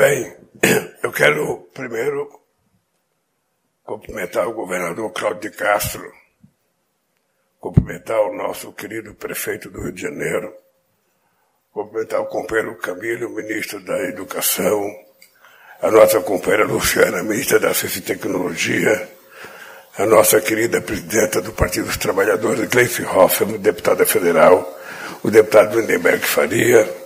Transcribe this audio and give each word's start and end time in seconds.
Bem, 0.00 0.34
eu 1.04 1.12
quero 1.12 1.68
primeiro 1.74 2.26
cumprimentar 3.84 4.48
o 4.48 4.54
governador 4.54 5.12
Cláudio 5.12 5.50
de 5.50 5.54
Castro, 5.54 6.10
cumprimentar 7.58 8.18
o 8.22 8.34
nosso 8.34 8.72
querido 8.72 9.14
prefeito 9.14 9.68
do 9.68 9.78
Rio 9.82 9.92
de 9.92 10.00
Janeiro, 10.00 10.54
cumprimentar 11.70 12.22
o 12.22 12.26
companheiro 12.28 12.78
Camilo, 12.78 13.28
ministro 13.28 13.78
da 13.80 13.98
Educação, 14.04 14.90
a 15.82 15.90
nossa 15.90 16.18
companheira 16.22 16.64
Luciana, 16.64 17.22
ministra 17.22 17.60
da 17.60 17.74
Ciência 17.74 17.98
e 17.98 18.02
Tecnologia, 18.02 19.06
a 19.98 20.06
nossa 20.06 20.40
querida 20.40 20.80
presidenta 20.80 21.42
do 21.42 21.52
Partido 21.52 21.88
dos 21.88 21.98
Trabalhadores, 21.98 22.70
Gleice 22.70 23.04
Hoffmann, 23.04 23.58
deputada 23.58 24.06
federal, 24.06 24.66
o 25.22 25.30
deputado 25.30 25.78
Lindenberg 25.78 26.24
Faria, 26.24 26.99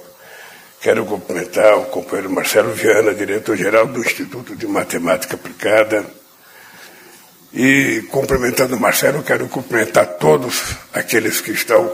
Quero 0.85 1.07
cumprimentar 1.07 1.79
o 1.79 1.87
companheiro 1.87 2.31
Marcelo 2.31 2.71
Viana, 2.75 3.15
diretor-geral 3.15 3.87
do 3.87 4.01
Instituto 4.01 4.55
de 4.55 4.67
Matemática 4.67 5.35
Aplicada. 5.35 6.05
E 7.55 8.03
cumprimentando 8.11 8.77
o 8.77 8.79
Marcelo, 8.79 9.23
quero 9.23 9.49
cumprimentar 9.49 10.07
todos 10.19 10.77
aqueles 10.93 11.41
que 11.41 11.53
estão, 11.53 11.91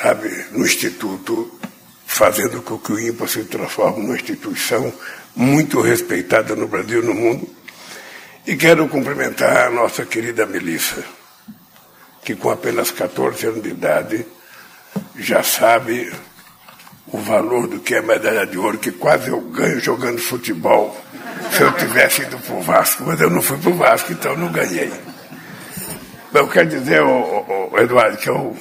sabe, 0.00 0.28
no 0.52 0.64
Instituto, 0.64 1.58
fazendo 2.06 2.62
com 2.62 2.78
que 2.78 2.92
o 2.92 3.00
IMPA 3.00 3.26
se 3.26 3.42
transforme 3.42 4.04
numa 4.04 4.14
instituição 4.14 4.92
muito 5.34 5.80
respeitada 5.80 6.54
no 6.54 6.68
Brasil 6.68 7.02
e 7.02 7.06
no 7.06 7.12
mundo. 7.12 7.48
E 8.46 8.54
quero 8.54 8.86
cumprimentar 8.88 9.66
a 9.66 9.70
nossa 9.70 10.06
querida 10.06 10.46
Melissa, 10.46 11.02
que 12.22 12.36
com 12.36 12.50
apenas 12.50 12.92
14 12.92 13.46
anos 13.48 13.64
de 13.64 13.70
idade 13.70 14.24
já 15.16 15.42
sabe 15.42 16.12
o 17.12 17.18
valor 17.18 17.68
do 17.68 17.78
que 17.78 17.94
é 17.94 18.02
medalha 18.02 18.46
de 18.46 18.58
ouro, 18.58 18.78
que 18.78 18.90
quase 18.90 19.28
eu 19.28 19.40
ganho 19.40 19.80
jogando 19.80 20.18
futebol 20.18 20.96
se 21.52 21.62
eu 21.62 21.72
tivesse 21.72 22.22
ido 22.22 22.38
para 22.38 22.54
o 22.54 22.60
Vasco, 22.60 23.04
mas 23.06 23.20
eu 23.20 23.30
não 23.30 23.40
fui 23.40 23.56
para 23.58 23.70
o 23.70 23.74
Vasco, 23.74 24.12
então 24.12 24.36
não 24.36 24.50
ganhei. 24.50 24.92
Mas 26.32 26.42
eu 26.42 26.48
quero 26.48 26.68
dizer, 26.68 27.02
oh, 27.02 27.70
Eduardo, 27.78 28.16
que 28.16 28.28
eu, 28.28 28.56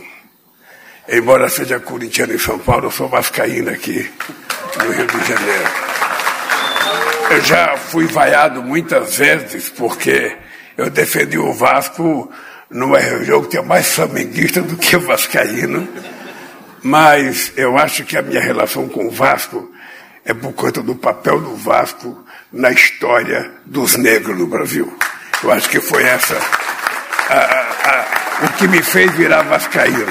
embora 1.09 1.49
seja 1.49 1.79
corintiano 1.79 2.33
em 2.33 2.37
São 2.37 2.59
Paulo, 2.59 2.85
eu 2.85 2.91
sou 2.91 3.07
vascaíno 3.07 3.69
aqui 3.69 4.09
no 4.83 4.91
Rio 4.91 5.07
de 5.07 5.27
Janeiro. 5.27 5.69
Eu 7.31 7.41
já 7.41 7.75
fui 7.77 8.05
vaiado 8.05 8.61
muitas 8.61 9.17
vezes 9.17 9.69
porque 9.69 10.37
eu 10.77 10.89
defendi 10.89 11.37
o 11.37 11.51
Vasco 11.51 12.31
numa 12.69 12.99
região 12.99 13.41
que 13.41 13.49
tinha 13.49 13.63
mais 13.63 13.87
flamenguista 13.93 14.61
do 14.61 14.77
que 14.77 14.95
vascaíno 14.97 15.87
mas 16.85 17.51
eu 17.57 17.79
acho 17.79 18.03
que 18.03 18.15
a 18.15 18.21
minha 18.21 18.39
relação 18.39 18.87
com 18.87 19.07
o 19.07 19.09
Vasco 19.09 19.73
é 20.23 20.35
por 20.35 20.53
conta 20.53 20.83
do 20.83 20.93
papel 20.93 21.41
do 21.41 21.55
Vasco 21.55 22.23
na 22.53 22.69
história 22.69 23.51
dos 23.65 23.95
negros 23.95 24.37
no 24.37 24.45
Brasil. 24.45 24.95
Eu 25.43 25.51
acho 25.51 25.67
que 25.67 25.81
foi 25.81 26.03
essa 26.03 26.35
a, 27.27 27.33
a, 27.33 27.59
a, 27.89 28.45
o 28.45 28.53
que 28.53 28.67
me 28.67 28.83
fez 28.83 29.11
virar 29.15 29.41
vascaíno. 29.41 30.05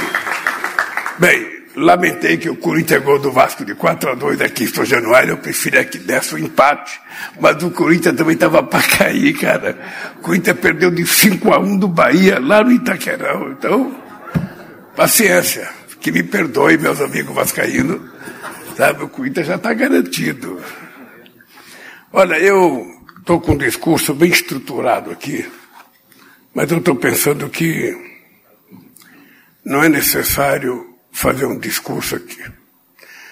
Bem, 1.16 1.48
lamentei 1.76 2.38
que 2.38 2.50
o 2.50 2.56
Corinthians 2.56 3.04
gol 3.04 3.20
do 3.20 3.30
Vasco 3.30 3.64
de 3.64 3.76
4 3.76 4.10
a 4.10 4.14
2 4.16 4.40
aqui 4.40 4.64
em 4.64 4.74
São 4.74 4.84
Januário, 4.84 5.30
eu 5.30 5.36
preferia 5.36 5.84
que 5.84 5.98
desse 5.98 6.34
o 6.34 6.38
um 6.38 6.40
empate, 6.40 7.00
mas 7.40 7.62
o 7.62 7.70
Corinthians 7.70 8.16
também 8.16 8.34
estava 8.34 8.64
para 8.64 8.82
cair, 8.82 9.32
cara. 9.34 9.78
O 10.18 10.22
Corinthians 10.22 10.58
perdeu 10.58 10.90
de 10.90 11.06
5 11.06 11.54
a 11.54 11.60
1 11.60 11.76
do 11.76 11.86
Bahia, 11.86 12.40
lá 12.40 12.64
no 12.64 12.72
Itaquerão. 12.72 13.52
Então, 13.52 13.96
paciência 14.96 15.83
que 16.04 16.12
me 16.12 16.22
perdoe, 16.22 16.76
meus 16.76 17.00
amigos 17.00 17.34
vascaínos, 17.34 17.98
sabe, 18.76 19.04
o 19.04 19.08
Corinthians 19.08 19.46
já 19.46 19.54
está 19.54 19.72
garantido. 19.72 20.62
Olha, 22.12 22.38
eu 22.38 22.86
estou 23.18 23.40
com 23.40 23.52
um 23.52 23.56
discurso 23.56 24.12
bem 24.12 24.30
estruturado 24.30 25.10
aqui, 25.10 25.50
mas 26.52 26.70
eu 26.70 26.76
estou 26.76 26.94
pensando 26.96 27.48
que 27.48 27.96
não 29.64 29.82
é 29.82 29.88
necessário 29.88 30.94
fazer 31.10 31.46
um 31.46 31.58
discurso 31.58 32.16
aqui. 32.16 32.44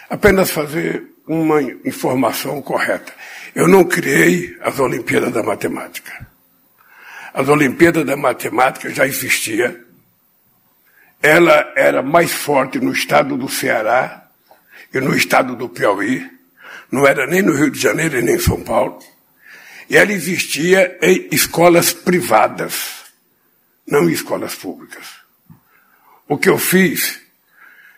Apenas 0.09 0.51
fazer 0.51 1.05
uma 1.29 1.61
informação 1.61 2.63
correta. 2.63 3.13
Eu 3.55 3.69
não 3.69 3.85
criei 3.85 4.57
as 4.63 4.81
Olimpíadas 4.81 5.31
da 5.31 5.43
Matemática. 5.43 6.27
As 7.35 7.51
Olimpíadas 7.51 8.07
da 8.07 8.17
Matemática 8.17 8.89
já 8.89 9.07
existiam 9.07 9.92
ela 11.23 11.73
era 11.77 12.03
mais 12.03 12.33
forte 12.33 12.81
no 12.81 12.93
estado 12.93 13.37
do 13.37 13.49
Ceará 13.49 14.27
e 14.93 15.01
no 15.01 15.17
estado 15.17 15.55
do 15.55 15.69
Piauí, 15.69 16.29
não 16.91 17.07
era 17.07 17.27
nem 17.27 17.41
no 17.41 17.55
Rio 17.55 17.71
de 17.71 17.81
Janeiro 17.81 18.19
e 18.19 18.23
nem 18.23 18.35
em 18.35 18.41
São 18.41 18.63
Paulo. 18.63 18.99
E 19.89 19.97
ela 19.97 20.13
existia 20.13 20.99
em 21.01 21.29
escolas 21.31 21.93
privadas, 21.93 23.05
não 23.87 24.09
em 24.09 24.13
escolas 24.13 24.55
públicas. 24.55 25.07
O 26.29 26.37
que 26.37 26.49
eu 26.49 26.59
fiz, 26.59 27.21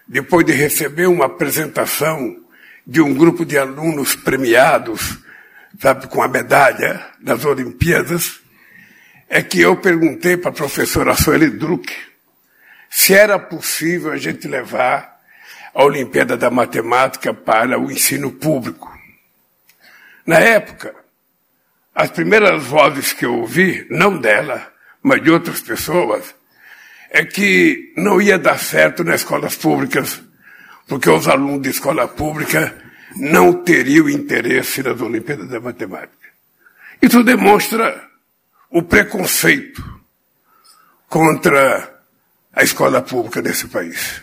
depois 0.07 0.45
de 0.45 0.53
receber 0.53 1.07
uma 1.07 1.27
apresentação 1.27 2.37
de 2.87 3.01
um 3.01 3.15
grupo 3.15 3.45
de 3.45 3.57
alunos 3.57 4.15
premiados, 4.15 5.19
sabe, 5.81 6.07
com 6.09 6.23
a 6.23 6.29
medalha 6.29 7.05
das 7.21 7.45
Olimpíadas, 7.45 8.41
é 9.29 9.43
que 9.43 9.61
eu 9.61 9.77
perguntei 9.77 10.37
para 10.37 10.51
a 10.51 10.55
professora 10.55 11.15
Sueli 11.15 11.51
Druck, 11.51 11.91
se 12.97 13.13
era 13.13 13.41
possível 13.41 14.13
a 14.13 14.17
gente 14.17 14.47
levar 14.47 15.21
a 15.75 15.83
Olimpíada 15.83 16.37
da 16.37 16.49
Matemática 16.49 17.35
para 17.35 17.77
o 17.77 17.91
ensino 17.91 18.31
público. 18.31 18.89
Na 20.25 20.39
época, 20.39 20.95
as 21.93 22.13
primeiras 22.13 22.63
vozes 22.63 23.13
que 23.13 23.27
eu 23.27 23.35
ouvi, 23.35 23.85
não 23.91 24.17
dela, 24.17 24.73
mas 25.03 25.21
de 25.21 25.29
outras 25.29 25.61
pessoas, 25.61 26.37
é 27.11 27.25
que 27.25 27.93
não 27.97 28.23
ia 28.23 28.39
dar 28.39 28.61
certo 28.61 29.03
nas 29.03 29.23
escolas 29.23 29.57
públicas, 29.57 30.23
porque 30.87 31.11
os 31.11 31.27
alunos 31.27 31.63
de 31.63 31.71
escola 31.71 32.07
pública 32.07 32.81
não 33.17 33.65
teriam 33.65 34.09
interesse 34.09 34.85
nas 34.85 35.01
Olimpíadas 35.01 35.49
da 35.49 35.59
Matemática. 35.59 36.29
Isso 37.03 37.25
demonstra 37.25 38.09
o 38.71 38.85
preconceito 38.85 39.83
contra 41.09 41.94
a 42.55 42.63
escola 42.63 43.03
pública 43.03 43.43
desse 43.43 43.69
país. 43.69 44.23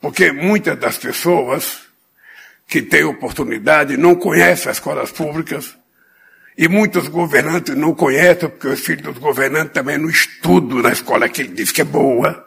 Porque 0.00 0.32
muitas 0.32 0.78
das 0.78 0.98
pessoas 0.98 1.82
que 2.66 2.82
têm 2.82 3.04
oportunidade 3.04 3.96
não 3.96 4.14
conhecem 4.14 4.70
as 4.70 4.78
escolas 4.78 5.10
públicas 5.10 5.76
e 6.56 6.68
muitos 6.68 7.08
governantes 7.08 7.74
não 7.76 7.94
conhecem 7.94 8.48
porque 8.48 8.68
os 8.68 8.80
filhos 8.80 9.02
dos 9.02 9.18
governantes 9.18 9.72
também 9.72 9.98
não 9.98 10.08
estudam 10.08 10.82
na 10.82 10.90
escola 10.90 11.28
que 11.28 11.42
ele 11.42 11.54
diz 11.54 11.72
que 11.72 11.80
é 11.80 11.84
boa. 11.84 12.44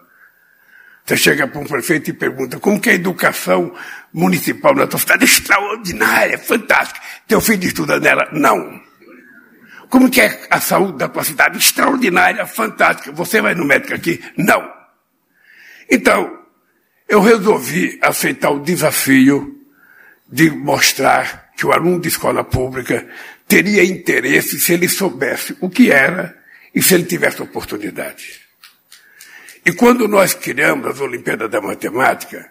Você 1.06 1.16
chega 1.16 1.48
para 1.48 1.59
um 1.59 1.66
prefeito 1.66 2.09
e 2.09 2.14
pergunta 2.14 2.59
como 2.59 2.80
que 2.82 2.90
é 2.90 2.92
a 2.94 2.96
educação 2.96 3.74
municipal 4.14 4.76
na 4.76 4.88
tua 4.88 5.00
cidade? 5.00 5.24
Extraordinária, 5.24 6.38
fantástica. 6.38 7.00
Teu 7.28 7.40
filho 7.40 7.66
estuda 7.66 8.00
nela? 8.00 8.28
Não. 8.34 8.87
Como 9.90 10.09
que 10.09 10.22
é 10.22 10.48
a 10.50 10.59
saúde 10.59 10.98
da 10.98 11.08
tua 11.08 11.24
cidade? 11.24 11.58
Extraordinária, 11.58 12.46
fantástica. 12.46 13.12
Você 13.12 13.42
vai 13.42 13.56
no 13.56 13.66
médico 13.66 13.94
aqui? 13.94 14.24
Não. 14.38 14.70
Então, 15.90 16.40
eu 17.08 17.22
resolvi 17.22 17.97
aceitar 18.02 18.52
o 18.52 18.59
desafio 18.59 19.56
de 20.30 20.50
mostrar 20.50 21.52
que 21.56 21.66
o 21.66 21.72
aluno 21.72 22.02
de 22.02 22.09
escola 22.09 22.44
pública 22.44 23.08
teria 23.47 23.84
interesse 23.84 24.59
se 24.59 24.74
ele 24.74 24.90
soubesse 24.90 25.56
o 25.62 25.70
que 25.70 25.90
era 25.90 26.38
e 26.76 26.81
se 26.81 26.94
ele 26.94 27.06
tivesse 27.06 27.42
oportunidade. 27.42 28.42
E 29.66 29.72
quando 29.72 30.08
nós 30.08 30.34
criamos 30.34 30.86
as 30.88 31.00
Olimpíadas 31.00 31.50
da 31.50 31.62
Matemática, 31.62 32.50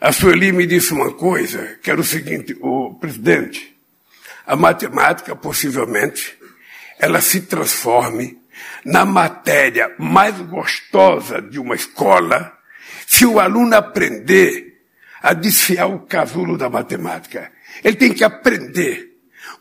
a 0.00 0.12
Sueli 0.12 0.52
me 0.52 0.66
disse 0.66 0.92
uma 0.92 1.12
coisa, 1.12 1.78
que 1.82 1.90
era 1.90 2.00
o 2.00 2.04
seguinte, 2.04 2.56
o 2.60 2.94
presidente, 2.94 3.74
a 4.46 4.54
matemática 4.54 5.34
possivelmente 5.34 6.38
ela 6.98 7.20
se 7.20 7.42
transforme 7.42 8.38
na 8.84 9.04
matéria 9.04 9.94
mais 9.98 10.38
gostosa 10.40 11.40
de 11.42 11.58
uma 11.58 11.74
escola 11.74 12.56
se 13.06 13.26
o 13.26 13.38
aluno 13.38 13.74
aprender 13.76 14.80
a 15.22 15.32
desfiar 15.32 15.86
o 15.86 16.00
casulo 16.00 16.56
da 16.56 16.68
matemática. 16.70 17.50
Ele 17.82 17.96
tem 17.96 18.12
que 18.12 18.24
aprender. 18.24 19.12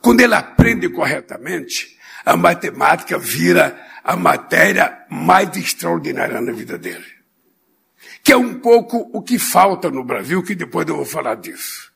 Quando 0.01 0.21
ele 0.21 0.35
aprende 0.35 0.89
corretamente, 0.89 1.97
a 2.25 2.35
matemática 2.35 3.17
vira 3.17 3.79
a 4.03 4.15
matéria 4.15 5.05
mais 5.09 5.55
extraordinária 5.57 6.39
na 6.39 6.51
vida 6.51 6.77
dele. 6.77 7.05
Que 8.23 8.31
é 8.31 8.37
um 8.37 8.59
pouco 8.59 9.09
o 9.13 9.21
que 9.21 9.37
falta 9.37 9.89
no 9.89 10.03
Brasil, 10.03 10.43
que 10.43 10.55
depois 10.55 10.87
eu 10.87 10.95
vou 10.95 11.05
falar 11.05 11.35
disso. 11.35 11.91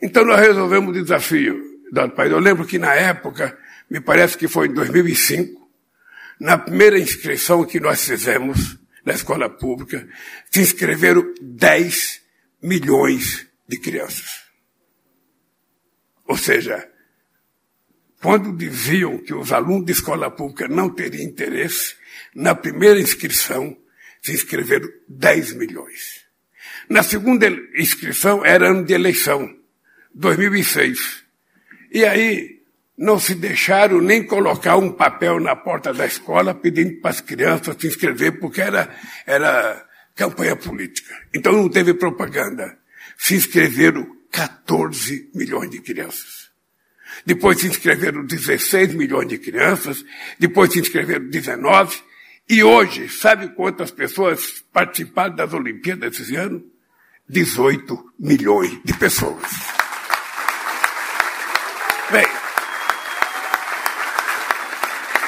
Então 0.00 0.24
nós 0.24 0.40
resolvemos 0.40 0.90
o 0.90 1.02
desafio, 1.02 1.62
Eu 2.30 2.38
lembro 2.38 2.66
que 2.66 2.78
na 2.78 2.94
época 2.94 3.56
me 3.92 4.00
parece 4.00 4.38
que 4.38 4.48
foi 4.48 4.68
em 4.68 4.72
2005, 4.72 5.70
na 6.40 6.56
primeira 6.56 6.98
inscrição 6.98 7.62
que 7.62 7.78
nós 7.78 8.02
fizemos 8.02 8.78
na 9.04 9.12
escola 9.12 9.50
pública, 9.50 10.08
se 10.50 10.62
inscreveram 10.62 11.34
10 11.42 12.22
milhões 12.62 13.46
de 13.68 13.76
crianças. 13.76 14.44
Ou 16.26 16.38
seja, 16.38 16.88
quando 18.22 18.56
diziam 18.56 19.18
que 19.18 19.34
os 19.34 19.52
alunos 19.52 19.84
de 19.84 19.92
escola 19.92 20.30
pública 20.30 20.66
não 20.66 20.88
teriam 20.88 21.28
interesse, 21.28 21.94
na 22.34 22.54
primeira 22.54 22.98
inscrição 22.98 23.76
se 24.22 24.32
inscreveram 24.32 24.88
10 25.06 25.52
milhões. 25.52 26.24
Na 26.88 27.02
segunda 27.02 27.46
inscrição 27.76 28.42
era 28.42 28.70
ano 28.70 28.86
de 28.86 28.94
eleição, 28.94 29.54
2006. 30.14 31.26
E 31.92 32.06
aí 32.06 32.61
não 32.96 33.18
se 33.18 33.34
deixaram 33.34 34.00
nem 34.00 34.24
colocar 34.24 34.76
um 34.76 34.92
papel 34.92 35.40
na 35.40 35.56
porta 35.56 35.92
da 35.92 36.06
escola 36.06 36.54
pedindo 36.54 37.00
para 37.00 37.10
as 37.10 37.20
crianças 37.20 37.76
se 37.78 37.86
inscrever, 37.86 38.38
porque 38.38 38.60
era, 38.60 38.94
era 39.26 39.84
campanha 40.14 40.56
política. 40.56 41.14
Então 41.34 41.52
não 41.52 41.68
teve 41.68 41.94
propaganda. 41.94 42.78
Se 43.16 43.34
inscreveram 43.34 44.06
14 44.30 45.30
milhões 45.34 45.70
de 45.70 45.80
crianças. 45.80 46.50
Depois 47.24 47.60
se 47.60 47.66
inscreveram 47.66 48.24
16 48.24 48.94
milhões 48.94 49.28
de 49.28 49.38
crianças, 49.38 50.04
depois 50.38 50.72
se 50.72 50.80
inscreveram 50.80 51.28
19, 51.28 52.02
e 52.48 52.62
hoje, 52.62 53.08
sabe 53.08 53.48
quantas 53.54 53.90
pessoas 53.90 54.64
participaram 54.72 55.34
das 55.34 55.52
Olimpíadas 55.52 56.18
esse 56.18 56.34
ano? 56.36 56.62
18 57.28 58.12
milhões 58.18 58.78
de 58.84 58.92
pessoas. 58.94 59.42
Bem, 62.10 62.26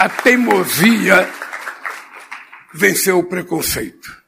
a 0.04 0.08
teimosia 0.10 1.26
venceu 2.74 3.20
o 3.20 3.24
preconceito. 3.24 4.22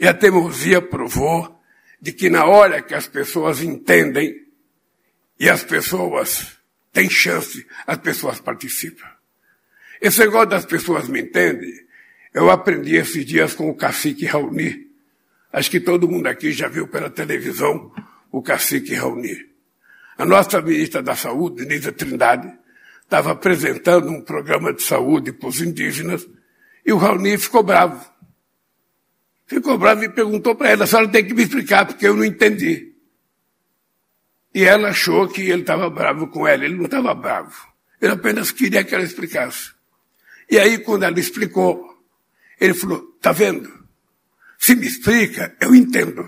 E 0.00 0.08
a 0.08 0.14
teimosia 0.14 0.80
provou 0.80 1.60
de 2.00 2.10
que 2.10 2.30
na 2.30 2.46
hora 2.46 2.80
que 2.80 2.94
as 2.94 3.06
pessoas 3.06 3.60
entendem 3.60 4.46
e 5.38 5.50
as 5.50 5.62
pessoas 5.62 6.56
têm 6.90 7.10
chance, 7.10 7.66
as 7.86 7.98
pessoas 7.98 8.40
participam. 8.40 9.06
Esse 10.00 10.20
negócio 10.20 10.48
das 10.48 10.64
pessoas 10.64 11.06
me 11.06 11.20
entendem, 11.20 11.74
eu 12.32 12.50
aprendi 12.50 12.96
esses 12.96 13.26
dias 13.26 13.52
com 13.52 13.68
o 13.68 13.76
cacique 13.76 14.24
Raoni. 14.24 14.86
Acho 15.52 15.70
que 15.70 15.80
todo 15.80 16.08
mundo 16.08 16.28
aqui 16.28 16.50
já 16.50 16.66
viu 16.66 16.88
pela 16.88 17.10
televisão 17.10 17.92
o 18.32 18.40
cacique 18.40 18.94
Raoni. 18.94 19.36
A 20.16 20.24
nossa 20.24 20.62
ministra 20.62 21.02
da 21.02 21.14
Saúde, 21.14 21.66
Nisa 21.66 21.92
Trindade, 21.92 22.58
estava 23.06 23.32
apresentando 23.32 24.10
um 24.10 24.20
programa 24.20 24.72
de 24.72 24.82
saúde 24.82 25.32
para 25.32 25.48
os 25.48 25.60
indígenas 25.60 26.26
e 26.84 26.92
o 26.92 26.98
Raoni 26.98 27.38
ficou 27.38 27.62
bravo. 27.62 28.04
Ficou 29.46 29.78
bravo 29.78 30.04
e 30.04 30.08
perguntou 30.08 30.54
para 30.54 30.70
ela, 30.70 30.84
a 30.84 30.86
senhora 30.86 31.08
tem 31.08 31.24
que 31.24 31.32
me 31.32 31.44
explicar 31.44 31.86
porque 31.86 32.06
eu 32.06 32.16
não 32.16 32.24
entendi. 32.24 32.92
E 34.54 34.64
ela 34.64 34.88
achou 34.88 35.28
que 35.28 35.42
ele 35.42 35.60
estava 35.60 35.90
bravo 35.90 36.28
com 36.28 36.48
ela. 36.48 36.64
Ele 36.64 36.76
não 36.76 36.86
estava 36.86 37.14
bravo. 37.14 37.54
Ele 38.00 38.12
apenas 38.12 38.50
queria 38.50 38.82
que 38.82 38.94
ela 38.94 39.04
explicasse. 39.04 39.72
E 40.48 40.58
aí, 40.58 40.78
quando 40.78 41.02
ela 41.02 41.20
explicou, 41.20 42.02
ele 42.58 42.72
falou: 42.72 43.02
Tá 43.20 43.32
vendo? 43.32 43.70
Se 44.58 44.74
me 44.74 44.86
explica, 44.86 45.54
eu 45.60 45.74
entendo. 45.74 46.26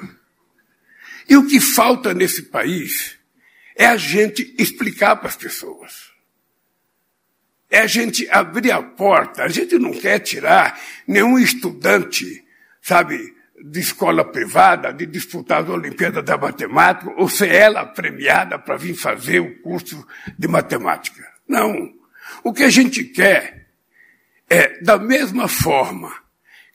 E 1.26 1.36
o 1.36 1.46
que 1.46 1.58
falta 1.58 2.12
nesse 2.12 2.42
país 2.42 3.16
é 3.74 3.86
a 3.86 3.96
gente 3.96 4.54
explicar 4.58 5.16
para 5.16 5.28
as 5.28 5.36
pessoas. 5.36 6.10
É 7.70 7.80
a 7.80 7.86
gente 7.86 8.28
abrir 8.30 8.70
a 8.70 8.82
porta. 8.82 9.42
A 9.42 9.48
gente 9.48 9.78
não 9.78 9.92
quer 9.92 10.18
tirar 10.20 10.78
nenhum 11.06 11.38
estudante, 11.38 12.44
sabe, 12.80 13.34
de 13.62 13.80
escola 13.80 14.24
privada, 14.24 14.92
de 14.92 15.04
disputar 15.06 15.64
a 15.64 15.72
Olimpíada 15.72 16.22
da 16.22 16.38
Matemática, 16.38 17.12
ou 17.16 17.28
ser 17.28 17.52
ela 17.52 17.84
premiada 17.84 18.58
para 18.58 18.76
vir 18.76 18.94
fazer 18.94 19.40
o 19.40 19.60
curso 19.60 20.06
de 20.38 20.48
matemática. 20.48 21.26
Não. 21.46 21.92
O 22.42 22.52
que 22.52 22.62
a 22.62 22.70
gente 22.70 23.04
quer 23.04 23.66
é, 24.48 24.80
da 24.82 24.98
mesma 24.98 25.48
forma 25.48 26.12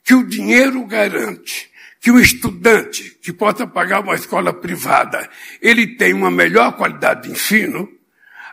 que 0.03 0.13
o 0.13 0.27
dinheiro 0.27 0.85
garante 0.85 1.71
que 2.03 2.11
o 2.11 2.19
estudante 2.19 3.17
que 3.21 3.31
possa 3.31 3.65
pagar 3.65 4.01
uma 4.01 4.13
escola 4.13 4.51
privada, 4.51 5.29
ele 5.61 5.95
tem 5.95 6.13
uma 6.13 6.29
melhor 6.29 6.75
qualidade 6.75 7.23
de 7.23 7.31
ensino, 7.31 7.89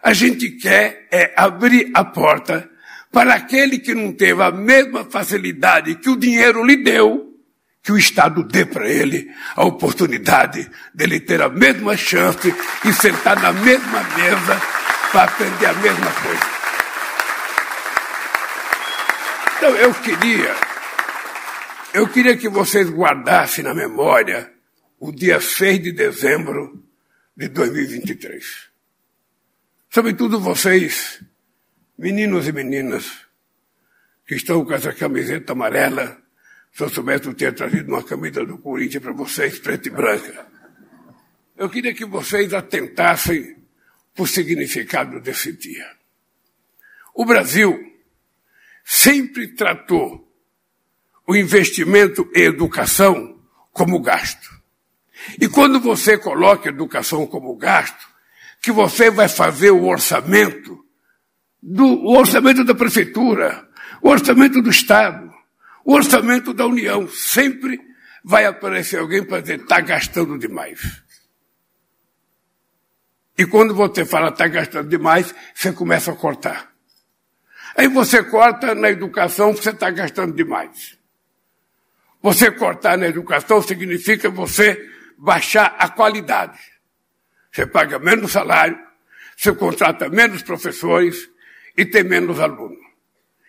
a 0.03 0.13
gente 0.13 0.51
quer 0.51 1.07
é 1.11 1.33
abrir 1.37 1.91
a 1.95 2.05
porta 2.05 2.69
para 3.13 3.35
aquele 3.35 3.79
que 3.79 3.95
não 3.95 4.13
teve 4.13 4.43
a 4.43 4.51
mesma 4.51 5.05
facilidade 5.05 5.97
que 5.97 6.09
o 6.09 6.17
dinheiro 6.17 6.65
lhe 6.65 6.77
deu, 6.77 7.35
que 7.83 7.93
o 7.93 7.99
Estado 7.99 8.45
dê 8.45 8.65
para 8.65 8.89
ele 8.89 9.31
a 9.57 9.65
oportunidade 9.65 10.71
dele 10.95 11.21
ter 11.21 11.43
a 11.43 11.49
mesma 11.49 11.97
chance 11.97 12.55
e 12.85 12.93
sentar 12.93 13.41
na 13.41 13.53
mesma 13.53 14.03
mesa 14.17 14.61
para 15.11 15.25
aprender 15.25 15.67
a 15.67 15.75
mesma 15.75 16.13
coisa. 16.13 16.61
Então 19.57 19.77
eu 19.77 19.93
queria, 19.95 20.55
eu 21.93 22.09
queria 22.09 22.37
que 22.37 22.49
vocês 22.49 22.89
guardassem 22.89 23.65
na 23.65 23.75
memória 23.75 24.51
o 24.99 25.11
dia 25.11 25.41
6 25.41 25.83
de 25.83 25.93
dezembro 25.93 26.83
de 27.37 27.49
2023. 27.49 28.70
Sobretudo 29.93 30.39
vocês, 30.39 31.21
meninos 31.99 32.47
e 32.47 32.53
meninas, 32.53 33.27
que 34.25 34.37
estão 34.37 34.65
com 34.65 34.73
essa 34.73 34.93
camiseta 34.93 35.51
amarela, 35.51 36.17
se 36.73 36.85
eu 36.85 36.89
soubesse 36.89 37.27
eu 37.27 37.35
ter 37.35 37.53
trazido 37.53 37.89
uma 37.89 38.05
camisa 38.05 38.47
do 38.47 38.57
Corinthians 38.59 39.03
para 39.03 39.13
vocês, 39.13 39.59
preta 39.59 39.89
e 39.89 39.91
branca. 39.91 40.47
Eu 41.57 41.69
queria 41.69 41.93
que 41.93 42.05
vocês 42.05 42.55
atentassem 42.55 43.57
para 44.15 44.23
o 44.23 44.29
significado 44.29 45.21
desse 45.21 45.53
dia. 45.53 45.91
O 47.13 47.25
Brasil 47.25 47.77
sempre 48.85 49.49
tratou 49.49 50.25
o 51.27 51.35
investimento 51.35 52.31
em 52.33 52.43
educação 52.43 53.43
como 53.73 54.01
gasto. 54.01 54.49
E 55.41 55.49
quando 55.49 55.81
você 55.81 56.17
coloca 56.17 56.69
educação 56.69 57.27
como 57.27 57.57
gasto, 57.57 58.10
que 58.61 58.71
você 58.71 59.11
vai 59.11 59.29
fazer 59.29 59.71
o 59.71 59.85
orçamento 59.85 60.85
do 61.63 61.85
o 61.85 62.17
orçamento 62.17 62.65
da 62.65 62.75
prefeitura, 62.75 63.69
o 64.03 64.09
orçamento 64.09 64.63
do 64.63 64.71
estado, 64.71 65.31
o 65.85 65.95
orçamento 65.95 66.53
da 66.53 66.67
União, 66.67 67.09
sempre 67.09 67.81
vai 68.25 68.45
aparecer 68.45 68.99
alguém 68.99 69.25
para 69.25 69.41
dizer 69.41 69.61
está 69.61 69.81
gastando 69.81 70.39
demais. 70.39 71.03
E 73.37 73.47
quando 73.47 73.75
você 73.75 74.05
fala 74.05 74.29
está 74.29 74.47
gastando 74.47 74.89
demais, 74.89 75.35
você 75.55 75.73
começa 75.73 76.13
a 76.13 76.17
cortar. 76.17 76.71
Aí 77.75 77.89
você 77.89 78.23
corta 78.23 78.75
na 78.75 78.91
educação, 78.91 79.55
você 79.55 79.71
está 79.71 79.91
gastando 79.91 80.35
demais. 80.35 80.99
Você 82.23 82.51
cortar 82.51 82.99
na 82.99 83.07
educação 83.07 83.63
significa 83.63 84.29
você 84.29 84.79
baixar 85.17 85.75
a 85.79 85.89
qualidade. 85.89 86.59
Você 87.53 87.67
paga 87.67 87.99
menos 87.99 88.33
salário, 88.33 88.79
você 89.37 89.53
contrata 89.53 90.09
menos 90.09 90.43
professores 90.43 91.29
e 91.77 91.85
tem 91.85 92.05
menos 92.05 92.39
alunos. 92.39 92.79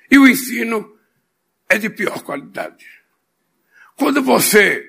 E 0.10 0.18
o 0.18 0.28
ensino 0.28 0.98
é 1.70 1.78
de 1.78 1.90
pior 1.90 2.22
qualidade. 2.24 2.86
Quando 3.96 4.22
você 4.22 4.86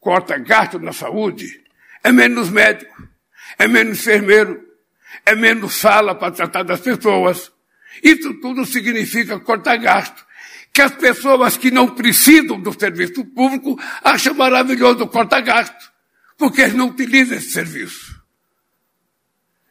corta 0.00 0.38
gasto 0.38 0.78
na 0.78 0.92
saúde, 0.92 1.62
é 2.02 2.10
menos 2.10 2.50
médico, 2.50 3.08
é 3.58 3.68
menos 3.68 3.98
enfermeiro, 4.00 4.62
é 5.24 5.34
menos 5.34 5.74
sala 5.74 6.14
para 6.14 6.32
tratar 6.32 6.62
das 6.62 6.80
pessoas, 6.80 7.52
isso 8.02 8.34
tudo 8.40 8.64
significa 8.64 9.38
cortar 9.38 9.76
gasto. 9.76 10.24
Que 10.72 10.82
as 10.82 10.92
pessoas 10.92 11.56
que 11.56 11.70
não 11.70 11.94
precisam 11.94 12.60
do 12.60 12.72
serviço 12.78 13.24
público 13.26 13.80
acham 14.02 14.34
maravilhoso 14.34 15.06
cortar 15.06 15.40
gasto, 15.40 15.92
porque 16.36 16.62
eles 16.62 16.74
não 16.74 16.88
utilizam 16.88 17.36
esse 17.38 17.50
serviço. 17.50 18.23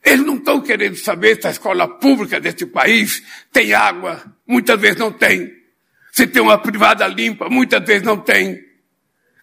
Eles 0.04 0.26
não 0.26 0.36
estão 0.36 0.62
querendo 0.62 0.98
saber 0.98 1.40
se 1.42 1.48
a 1.48 1.52
escola 1.52 1.88
pública 1.88 2.40
desse 2.40 2.66
país 2.66 3.24
tem 3.52 3.74
água, 3.74 4.22
muitas 4.46 4.80
vezes 4.80 4.98
não 4.98 5.12
tem. 5.12 5.52
Se 6.12 6.28
tem 6.28 6.42
uma 6.42 6.58
privada 6.58 7.08
limpa, 7.08 7.50
muitas 7.50 7.84
vezes 7.86 8.04
não 8.04 8.18
tem. 8.18 8.62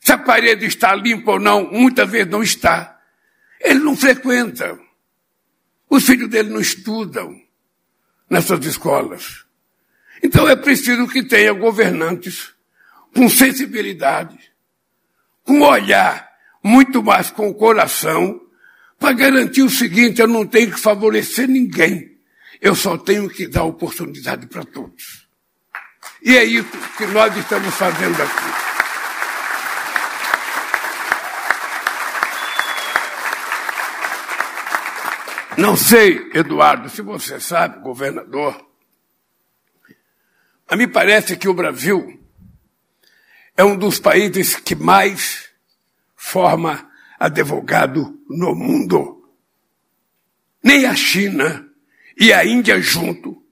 Se 0.01 0.13
a 0.13 0.19
parede 0.19 0.67
está 0.67 0.95
limpa 0.95 1.33
ou 1.33 1.41
não, 1.41 1.71
muitas 1.71 2.09
vezes 2.11 2.31
não 2.31 2.43
está. 2.43 3.01
Eles 3.61 3.83
não 3.83 3.97
frequentam. 3.97 4.79
Os 5.89 6.05
filhos 6.05 6.29
dele 6.29 6.51
não 6.51 6.61
estudam 6.61 7.35
nessas 8.29 8.65
escolas. 8.65 9.45
Então 10.23 10.49
é 10.49 10.55
preciso 10.55 11.09
que 11.09 11.23
tenha 11.23 11.53
governantes 11.53 12.55
com 13.15 13.29
sensibilidade, 13.29 14.39
com 15.43 15.63
olhar, 15.63 16.31
muito 16.63 17.03
mais 17.03 17.31
com 17.31 17.49
o 17.49 17.55
coração, 17.55 18.41
para 19.01 19.15
garantir 19.15 19.63
o 19.63 19.71
seguinte: 19.71 20.21
eu 20.21 20.29
não 20.29 20.47
tenho 20.47 20.71
que 20.71 20.79
favorecer 20.79 21.49
ninguém, 21.49 22.19
eu 22.61 22.77
só 22.77 22.97
tenho 22.97 23.29
que 23.29 23.49
dar 23.49 23.65
oportunidade 23.65 24.47
para 24.47 24.65
todos. 24.65 25.27
E 26.23 26.37
é 26.37 26.45
isso 26.45 26.69
que 26.99 27.07
nós 27.07 27.35
estamos 27.37 27.75
fazendo 27.75 28.23
aqui. 28.23 28.71
Não 35.57 35.77
sei, 35.77 36.31
Eduardo, 36.33 36.89
se 36.89 37.03
você 37.03 37.41
sabe, 37.41 37.83
governador, 37.83 38.67
mas 40.69 40.79
me 40.79 40.87
parece 40.87 41.37
que 41.37 41.49
o 41.49 41.55
Brasil 41.55 42.19
é 43.57 43.65
um 43.65 43.77
dos 43.77 43.99
países 43.99 44.57
que 44.57 44.75
mais 44.75 45.51
forma 46.17 46.90
advogado 47.21 48.19
no 48.27 48.55
mundo. 48.55 49.31
Nem 50.63 50.87
a 50.87 50.97
China 50.97 51.69
e 52.19 52.33
a 52.33 52.45
Índia 52.47 52.81
junto, 52.81 53.45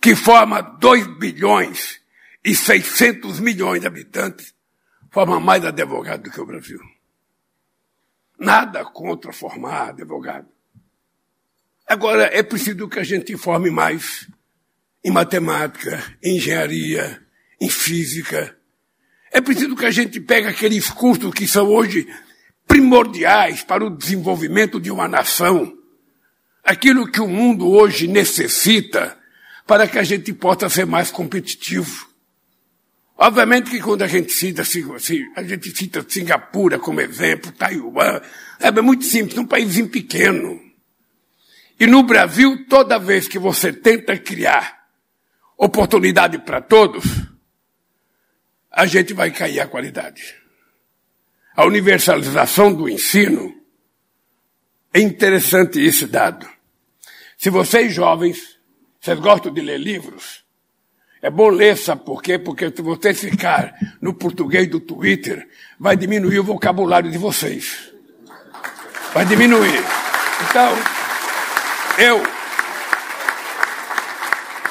que 0.00 0.14
forma 0.14 0.60
2 0.62 1.18
bilhões 1.18 2.00
e 2.44 2.54
600 2.54 3.40
milhões 3.40 3.80
de 3.80 3.88
habitantes, 3.88 4.54
forma 5.10 5.40
mais 5.40 5.64
advogado 5.64 6.22
do 6.22 6.30
que 6.30 6.40
o 6.40 6.46
Brasil. 6.46 6.78
Nada 8.38 8.84
contra 8.84 9.32
formar 9.32 9.90
advogado. 9.90 10.48
Agora, 11.86 12.30
é 12.32 12.42
preciso 12.42 12.88
que 12.88 13.00
a 13.00 13.04
gente 13.04 13.32
informe 13.32 13.70
mais 13.70 14.28
em 15.04 15.10
matemática, 15.10 16.16
em 16.22 16.36
engenharia, 16.36 17.20
em 17.60 17.68
física. 17.68 18.56
É 19.32 19.40
preciso 19.40 19.74
que 19.74 19.84
a 19.84 19.90
gente 19.90 20.20
pegue 20.20 20.46
aqueles 20.46 20.88
cursos 20.90 21.34
que 21.34 21.46
são 21.46 21.66
hoje 21.66 22.06
primordiais 22.70 23.64
para 23.64 23.84
o 23.84 23.90
desenvolvimento 23.90 24.80
de 24.80 24.92
uma 24.92 25.08
nação. 25.08 25.76
Aquilo 26.62 27.10
que 27.10 27.20
o 27.20 27.26
mundo 27.26 27.68
hoje 27.68 28.06
necessita 28.06 29.18
para 29.66 29.88
que 29.88 29.98
a 29.98 30.04
gente 30.04 30.32
possa 30.32 30.68
ser 30.68 30.86
mais 30.86 31.10
competitivo. 31.10 32.08
Obviamente 33.18 33.70
que 33.70 33.80
quando 33.80 34.02
a 34.02 34.06
gente 34.06 34.32
cita, 34.32 34.62
a 35.34 35.42
gente 35.42 35.76
cita 35.76 36.06
Singapura 36.08 36.78
como 36.78 37.00
exemplo, 37.00 37.50
Taiwan, 37.50 38.20
é 38.60 38.70
muito 38.80 39.04
simples, 39.04 39.36
um 39.36 39.46
país 39.46 39.76
pequeno. 39.88 40.60
E 41.78 41.88
no 41.88 42.04
Brasil, 42.04 42.66
toda 42.68 43.00
vez 43.00 43.26
que 43.26 43.38
você 43.38 43.72
tenta 43.72 44.16
criar 44.16 44.78
oportunidade 45.58 46.38
para 46.38 46.60
todos, 46.60 47.04
a 48.70 48.86
gente 48.86 49.12
vai 49.12 49.32
cair 49.32 49.58
a 49.58 49.66
qualidade. 49.66 50.39
A 51.56 51.64
universalização 51.64 52.72
do 52.72 52.88
ensino 52.88 53.54
é 54.92 55.00
interessante 55.00 55.80
esse 55.80 56.06
dado. 56.06 56.48
Se 57.36 57.50
vocês 57.50 57.92
jovens, 57.92 58.58
vocês 59.00 59.18
gostam 59.18 59.52
de 59.52 59.60
ler 59.60 59.78
livros, 59.78 60.44
é 61.22 61.30
bom 61.30 61.50
ler, 61.50 61.76
sabe 61.76 62.04
por 62.04 62.22
quê? 62.22 62.38
Porque 62.38 62.70
se 62.70 62.80
vocês 62.80 63.20
ficar 63.20 63.74
no 64.00 64.14
português 64.14 64.68
do 64.68 64.80
Twitter, 64.80 65.46
vai 65.78 65.96
diminuir 65.96 66.38
o 66.38 66.44
vocabulário 66.44 67.10
de 67.10 67.18
vocês. 67.18 67.92
Vai 69.12 69.26
diminuir. 69.26 69.82
Então, 70.48 70.72
eu, 71.98 72.22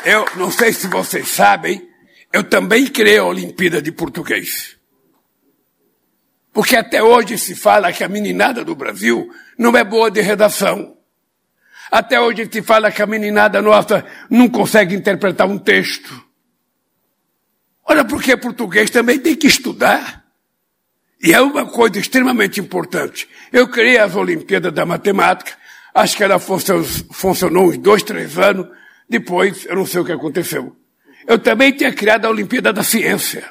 eu 0.06 0.26
não 0.38 0.52
sei 0.52 0.74
se 0.74 0.88
vocês 0.88 1.28
sabem, 1.28 1.88
eu 2.34 2.44
também 2.44 2.88
criei 2.88 3.20
a 3.20 3.26
Olimpíada 3.26 3.80
de 3.80 3.92
Português. 3.92 4.79
Porque 6.54 6.76
até 6.76 7.02
hoje 7.02 7.38
se 7.38 7.56
fala 7.56 7.94
que 7.94 8.04
a 8.04 8.10
meninada 8.10 8.64
do 8.64 8.76
Brasil 8.76 9.30
não 9.58 9.76
é 9.78 9.84
boa 9.84 10.10
de 10.10 10.22
redação. 10.22 10.98
Até 11.92 12.20
hoje 12.20 12.48
se 12.52 12.62
fala 12.62 12.92
que 12.92 13.02
a 13.02 13.08
meninada 13.08 13.62
nossa 13.62 14.06
não 14.30 14.50
consegue 14.50 14.96
interpretar 14.96 15.48
um 15.48 15.58
texto. 15.58 16.24
Olha, 17.86 18.06
porque 18.06 18.38
português 18.38 18.90
também 18.90 19.20
tem 19.20 19.36
que 19.36 19.48
estudar. 19.48 20.26
E 21.22 21.34
é 21.34 21.42
uma 21.42 21.66
coisa 21.66 22.00
extremamente 22.00 22.60
importante. 22.60 23.28
Eu 23.52 23.68
criei 23.68 23.98
as 23.98 24.16
Olimpíadas 24.16 24.72
da 24.72 24.86
Matemática 24.86 25.60
Acho 25.94 26.16
que 26.16 26.24
ela 26.24 26.40
funcionou 26.40 27.70
uns 27.70 27.78
dois, 27.78 28.04
três 28.04 28.38
anos. 28.38 28.68
Depois, 29.10 29.66
eu 29.66 29.76
não 29.76 29.86
sei 29.86 30.02
o 30.02 30.06
que 30.06 30.12
aconteceu. 30.12 30.76
Eu 31.28 31.40
também 31.40 31.72
tinha 31.72 31.92
criado 31.92 32.26
a 32.26 32.30
Olimpíada 32.30 32.72
da 32.72 32.84
Ciência. 32.84 33.50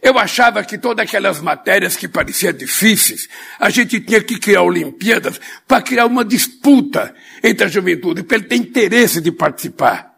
Eu 0.00 0.18
achava 0.18 0.62
que 0.62 0.78
todas 0.78 1.06
aquelas 1.06 1.40
matérias 1.40 1.96
que 1.96 2.06
pareciam 2.06 2.52
difíceis, 2.52 3.28
a 3.58 3.68
gente 3.70 4.00
tinha 4.00 4.22
que 4.22 4.38
criar 4.38 4.62
Olimpíadas 4.62 5.40
para 5.66 5.82
criar 5.82 6.06
uma 6.06 6.24
disputa 6.24 7.14
entre 7.42 7.66
a 7.66 7.68
juventude, 7.68 8.22
para 8.22 8.36
ele 8.38 8.46
ter 8.46 8.56
interesse 8.56 9.20
de 9.20 9.32
participar. 9.32 10.14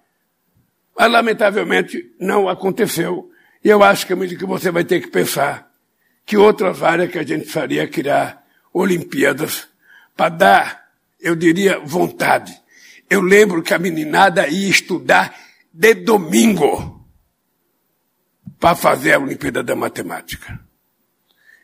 Mas, 0.97 1.11
lamentavelmente, 1.11 2.13
não 2.21 2.49
aconteceu. 2.49 3.31
E 3.65 3.69
eu 3.69 3.83
acho 3.83 4.07
que 4.07 4.15
você 4.15 4.71
vai 4.71 4.85
ter 4.85 5.01
que 5.01 5.09
pensar 5.09 5.71
que 6.27 6.37
outras 6.37 6.83
áreas 6.83 7.11
que 7.11 7.19
a 7.19 7.25
gente 7.25 7.47
faria 7.47 7.89
criar 7.89 8.45
Olimpíadas 8.73 9.67
para 10.15 10.29
dar 10.29 10.81
eu 11.21 11.37
diria, 11.37 11.79
vontade. 11.81 12.59
Eu 13.09 13.21
lembro 13.21 13.63
que 13.63 13.75
a 13.75 13.79
meninada 13.79 14.49
ia 14.49 14.71
estudar 14.71 15.35
de 15.73 15.95
domingo 15.95 17.00
para 18.61 18.77
fazer 18.77 19.15
a 19.15 19.19
Olimpíada 19.19 19.63
da 19.63 19.75
Matemática. 19.75 20.61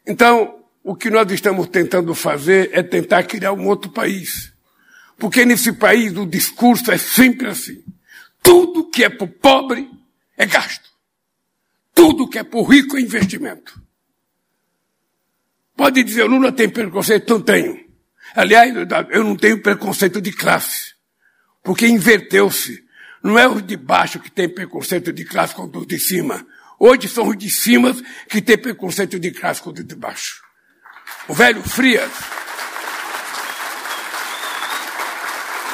Então, 0.06 0.64
o 0.82 0.96
que 0.96 1.10
nós 1.10 1.30
estamos 1.30 1.68
tentando 1.68 2.14
fazer 2.14 2.70
é 2.72 2.82
tentar 2.82 3.24
criar 3.24 3.52
um 3.52 3.68
outro 3.68 3.90
país. 3.90 4.52
Porque 5.18 5.44
nesse 5.44 5.72
país 5.72 6.16
o 6.16 6.26
discurso 6.26 6.90
é 6.90 6.96
sempre 6.96 7.48
assim. 7.48 7.84
Tudo 8.42 8.88
que 8.88 9.04
é 9.04 9.10
para 9.10 9.24
o 9.24 9.28
pobre 9.28 9.90
é 10.36 10.46
gasto. 10.46 10.88
Tudo 11.94 12.28
que 12.28 12.38
é 12.38 12.44
para 12.44 12.58
o 12.58 12.62
rico 12.62 12.96
é 12.96 13.00
investimento. 13.00 13.80
Pode 15.76 16.02
dizer, 16.02 16.24
Lula 16.24 16.52
tem 16.52 16.68
preconceito? 16.68 17.28
Não 17.30 17.42
tenho. 17.42 17.84
Aliás, 18.34 18.72
eu 19.10 19.24
não 19.24 19.36
tenho 19.36 19.60
preconceito 19.60 20.20
de 20.20 20.32
classe, 20.32 20.94
porque 21.62 21.86
inverteu-se. 21.86 22.84
Não 23.22 23.38
é 23.38 23.48
os 23.48 23.62
de 23.62 23.76
baixo 23.76 24.20
que 24.20 24.30
tem 24.30 24.48
preconceito 24.48 25.12
de 25.12 25.24
classe 25.24 25.54
contra 25.54 25.80
os 25.80 25.86
de 25.86 25.98
cima. 25.98 26.46
Hoje 26.78 27.08
são 27.08 27.28
os 27.28 27.36
de 27.36 27.48
cima 27.50 27.94
que 28.28 28.42
têm 28.42 28.58
preconceito 28.58 29.18
de 29.18 29.30
classe 29.30 29.62
os 29.64 29.74
de 29.74 29.94
baixo. 29.94 30.42
O 31.28 31.34
velho 31.34 31.62
Frias, 31.62 32.10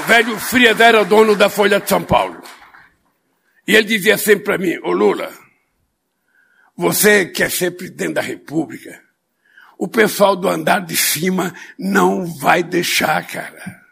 o 0.01 0.03
velho 0.05 0.39
Frias 0.39 0.79
era 0.81 1.05
dono 1.05 1.35
da 1.35 1.49
Folha 1.49 1.81
de 1.81 1.89
São 1.89 2.03
Paulo. 2.03 2.43
E 3.67 3.75
ele 3.75 3.87
dizia 3.87 4.19
sempre 4.19 4.45
para 4.45 4.59
mim, 4.59 4.77
ô 4.83 4.93
Lula, 4.93 5.33
você 6.77 7.27
quer 7.27 7.51
ser 7.51 7.73
presidente 7.73 8.15
da 8.15 8.21
República, 8.21 9.01
o 9.79 9.89
pessoal 9.89 10.37
do 10.37 10.49
andar 10.49 10.81
de 10.81 10.97
cima 10.97 11.55
não 11.79 12.25
vai 12.27 12.63
deixar, 12.63 13.27
cara. 13.27 13.83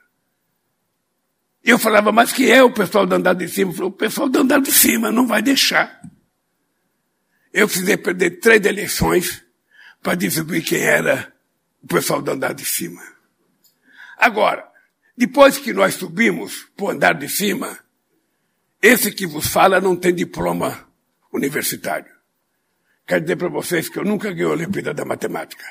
Eu 1.63 1.79
falava, 1.79 2.11
mas 2.11 2.33
que 2.33 2.51
é 2.51 2.63
o 2.63 2.73
pessoal 2.73 3.07
do 3.07 3.15
andar 3.15 3.35
de 3.35 3.49
cima? 3.49 3.73
O 3.85 3.93
pessoal 3.93 4.29
do 4.29 4.39
andar 4.39 4.61
de 4.61 4.73
cima 4.73 5.13
não 5.13 5.27
vai 5.27 5.43
deixar. 5.43 6.01
Eu 7.53 7.67
precisei 7.67 7.97
perder 7.97 8.39
três 8.39 8.65
eleições 8.65 9.45
para 10.03 10.15
descobrir 10.15 10.63
quem 10.63 10.81
era 10.81 11.33
o 11.83 11.87
pessoal 11.87 12.23
do 12.23 12.31
andar 12.31 12.55
de 12.55 12.65
cima. 12.65 13.03
Agora, 14.17 14.69
depois 15.17 15.59
que 15.59 15.73
nós 15.73 15.95
subimos 15.95 16.69
para 16.77 16.87
o 16.87 16.91
andar 16.91 17.15
de 17.15 17.29
cima, 17.29 17.79
esse 18.81 19.13
que 19.13 19.27
vos 19.27 19.47
fala 19.47 19.81
não 19.81 19.97
tem 19.97 20.15
diploma 20.15 20.89
universitário. 21.33 22.11
Quero 23.07 23.23
dizer 23.23 23.37
para 23.37 23.49
vocês 23.49 23.89
que 23.89 23.99
eu 23.99 24.05
nunca 24.05 24.31
ganhei 24.31 24.45
a 24.47 24.51
Olimpíada 24.51 24.95
da 24.95 25.05
Matemática. 25.05 25.65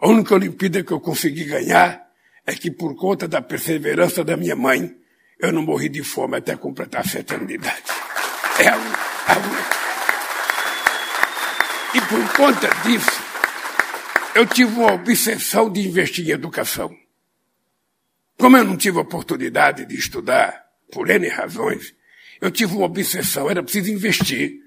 A 0.00 0.08
única 0.08 0.34
Olimpíada 0.34 0.84
que 0.84 0.92
eu 0.92 1.00
consegui 1.00 1.44
ganhar 1.44 2.04
é 2.46 2.54
que, 2.54 2.70
por 2.70 2.94
conta 2.94 3.26
da 3.26 3.40
perseverança 3.40 4.22
da 4.22 4.36
minha 4.36 4.54
mãe, 4.54 4.94
eu 5.40 5.50
não 5.50 5.62
morri 5.62 5.88
de 5.88 6.02
fome 6.02 6.36
até 6.36 6.54
completar 6.56 7.08
sete 7.08 7.34
anos 7.34 7.48
de 7.48 7.54
idade. 7.54 7.82
É 8.60 8.68
a 8.68 8.76
única. 8.76 9.83
E 11.94 12.00
por 12.00 12.36
conta 12.36 12.68
disso, 12.82 13.22
eu 14.34 14.44
tive 14.46 14.74
uma 14.74 14.92
obsessão 14.92 15.70
de 15.70 15.86
investir 15.86 16.26
em 16.26 16.32
educação. 16.32 16.94
Como 18.36 18.56
eu 18.56 18.64
não 18.64 18.76
tive 18.76 18.98
oportunidade 18.98 19.86
de 19.86 19.94
estudar, 19.94 20.64
por 20.90 21.08
N 21.08 21.28
razões, 21.28 21.94
eu 22.40 22.50
tive 22.50 22.74
uma 22.74 22.86
obsessão, 22.86 23.48
era 23.48 23.62
preciso 23.62 23.90
investir 23.90 24.60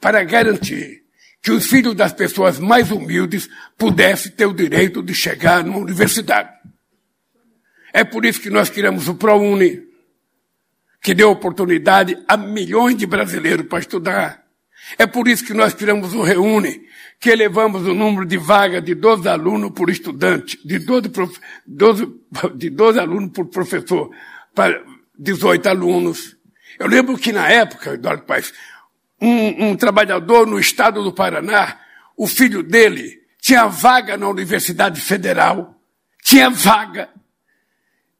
para 0.00 0.24
garantir 0.24 1.04
que 1.42 1.50
os 1.50 1.66
filhos 1.66 1.94
das 1.94 2.12
pessoas 2.12 2.58
mais 2.58 2.90
humildes 2.90 3.48
pudessem 3.76 4.32
ter 4.32 4.46
o 4.46 4.54
direito 4.54 5.02
de 5.02 5.14
chegar 5.14 5.62
numa 5.62 5.78
universidade. 5.78 6.50
É 7.92 8.04
por 8.04 8.24
isso 8.24 8.40
que 8.40 8.50
nós 8.50 8.70
criamos 8.70 9.08
o 9.08 9.14
ProUni, 9.14 9.82
que 11.02 11.14
deu 11.14 11.30
oportunidade 11.30 12.16
a 12.26 12.36
milhões 12.36 12.96
de 12.96 13.06
brasileiros 13.06 13.66
para 13.66 13.80
estudar. 13.80 14.39
É 14.98 15.06
por 15.06 15.28
isso 15.28 15.44
que 15.44 15.54
nós 15.54 15.74
criamos 15.74 16.14
o 16.14 16.22
Reúne, 16.22 16.82
que 17.18 17.30
elevamos 17.30 17.86
o 17.86 17.94
número 17.94 18.24
de 18.24 18.36
vagas 18.36 18.82
de 18.82 18.94
12 18.94 19.28
alunos 19.28 19.72
por 19.72 19.90
estudante, 19.90 20.58
de 20.64 20.78
12, 20.78 21.08
prof... 21.10 21.38
12, 21.66 22.08
de 22.56 22.70
12 22.70 22.98
alunos 22.98 23.30
por 23.32 23.46
professor, 23.46 24.10
para 24.54 24.82
18 25.18 25.68
alunos. 25.68 26.36
Eu 26.78 26.86
lembro 26.86 27.18
que 27.18 27.32
na 27.32 27.48
época, 27.48 27.94
Eduardo 27.94 28.22
Paes, 28.22 28.52
um, 29.20 29.70
um 29.70 29.76
trabalhador 29.76 30.46
no 30.46 30.58
estado 30.58 31.02
do 31.02 31.12
Paraná, 31.12 31.78
o 32.16 32.26
filho 32.26 32.62
dele 32.62 33.20
tinha 33.40 33.66
vaga 33.66 34.16
na 34.16 34.28
Universidade 34.28 35.00
Federal, 35.00 35.74
tinha 36.22 36.50
vaga. 36.50 37.08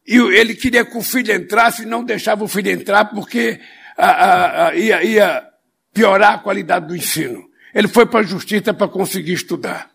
e 0.06 0.16
ele 0.16 0.54
queria 0.54 0.84
que 0.84 0.96
o 0.96 1.02
filho 1.02 1.34
entrasse 1.34 1.82
e 1.82 1.86
não 1.86 2.04
deixava 2.04 2.44
o 2.44 2.48
filho 2.48 2.70
entrar 2.70 3.06
porque 3.06 3.60
a, 3.96 4.06
a, 4.06 4.68
a, 4.68 4.74
ia, 4.74 5.02
ia 5.04 5.49
piorar 5.92 6.34
a 6.34 6.38
qualidade 6.38 6.86
do 6.86 6.96
ensino. 6.96 7.48
Ele 7.74 7.88
foi 7.88 8.06
para 8.06 8.20
a 8.20 8.24
justiça 8.24 8.74
para 8.74 8.88
conseguir 8.88 9.32
estudar. 9.32 9.90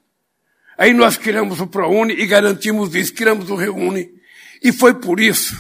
Aí 0.77 0.93
nós 0.93 1.17
criamos 1.17 1.61
o 1.61 1.67
ProUni 1.67 2.13
e 2.13 2.25
garantimos 2.25 2.93
isso, 2.95 3.13
criamos 3.13 3.49
o 3.49 3.55
Reúne. 3.55 4.09
E 4.63 4.71
foi 4.71 4.93
por 4.95 5.19
isso 5.19 5.55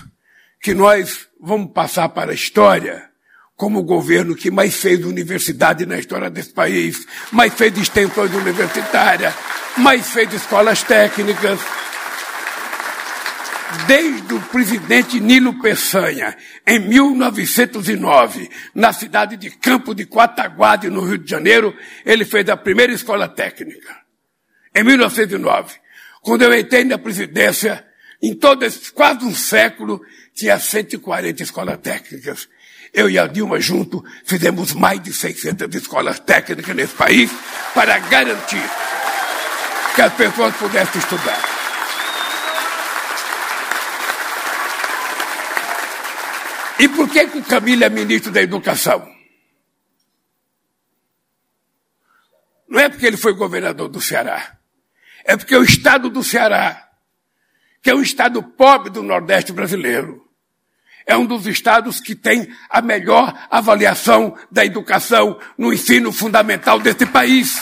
que 0.61 0.73
nós 0.73 1.27
vamos 1.39 1.71
passar 1.71 2.09
para 2.09 2.31
a 2.31 2.35
história 2.35 3.09
como 3.55 3.79
o 3.79 3.83
governo 3.83 4.35
que 4.35 4.51
mais 4.51 4.75
fez 4.75 5.05
universidade 5.05 5.85
na 5.85 5.97
história 5.97 6.29
desse 6.29 6.51
país, 6.51 7.05
mais 7.31 7.53
fez 7.53 7.77
extensões 7.77 8.33
universitárias, 8.33 9.33
mais 9.77 10.09
fez 10.09 10.33
escolas 10.33 10.83
técnicas. 10.83 11.59
Desde 13.87 14.33
o 14.33 14.41
presidente 14.41 15.19
Nilo 15.19 15.59
Peçanha, 15.59 16.37
em 16.65 16.79
1909, 16.79 18.49
na 18.73 18.93
cidade 18.93 19.37
de 19.37 19.49
Campo 19.49 19.95
de 19.95 20.05
Quataguade, 20.05 20.89
no 20.89 21.01
Rio 21.01 21.17
de 21.17 21.29
Janeiro, 21.29 21.75
ele 22.05 22.25
fez 22.25 22.47
a 22.49 22.55
primeira 22.55 22.93
escola 22.93 23.27
técnica. 23.27 23.95
Em 24.73 24.83
1909. 24.83 25.75
Quando 26.21 26.43
eu 26.43 26.53
entrei 26.57 26.83
na 26.83 26.97
presidência, 26.97 27.85
em 28.21 28.33
todo 28.33 28.63
esse 28.63 28.91
quase 28.91 29.25
um 29.25 29.33
século, 29.33 30.01
tinha 30.33 30.59
140 30.59 31.43
escolas 31.43 31.77
técnicas. 31.77 32.47
Eu 32.93 33.09
e 33.09 33.19
a 33.19 33.27
Dilma 33.27 33.59
junto 33.59 34.03
fizemos 34.23 34.73
mais 34.73 35.01
de 35.01 35.13
600 35.13 35.73
escolas 35.75 36.19
técnicas 36.19 36.75
nesse 36.75 36.93
país 36.93 37.31
para 37.73 37.97
garantir 37.99 38.63
que 39.95 40.01
as 40.01 40.13
pessoas 40.13 40.55
pudessem 40.55 40.99
estudar. 40.99 41.54
E 46.79 46.87
por 46.89 47.09
que, 47.09 47.27
que 47.27 47.37
o 47.37 47.43
Camilo 47.43 47.83
é 47.83 47.89
ministro 47.89 48.31
da 48.31 48.41
Educação? 48.41 49.09
Não 52.67 52.79
é 52.79 52.89
porque 52.89 53.05
ele 53.05 53.17
foi 53.17 53.33
governador 53.33 53.87
do 53.87 54.01
Ceará. 54.01 54.57
É 55.23 55.37
porque 55.37 55.55
o 55.55 55.63
estado 55.63 56.09
do 56.09 56.23
Ceará, 56.23 56.89
que 57.81 57.89
é 57.89 57.95
um 57.95 58.01
estado 58.01 58.43
pobre 58.43 58.89
do 58.89 59.01
Nordeste 59.01 59.53
brasileiro, 59.53 60.25
é 61.05 61.15
um 61.15 61.25
dos 61.25 61.45
estados 61.45 61.99
que 61.99 62.15
tem 62.15 62.51
a 62.69 62.81
melhor 62.81 63.33
avaliação 63.49 64.35
da 64.51 64.65
educação 64.65 65.39
no 65.57 65.71
ensino 65.71 66.11
fundamental 66.11 66.79
desse 66.79 67.05
país. 67.05 67.55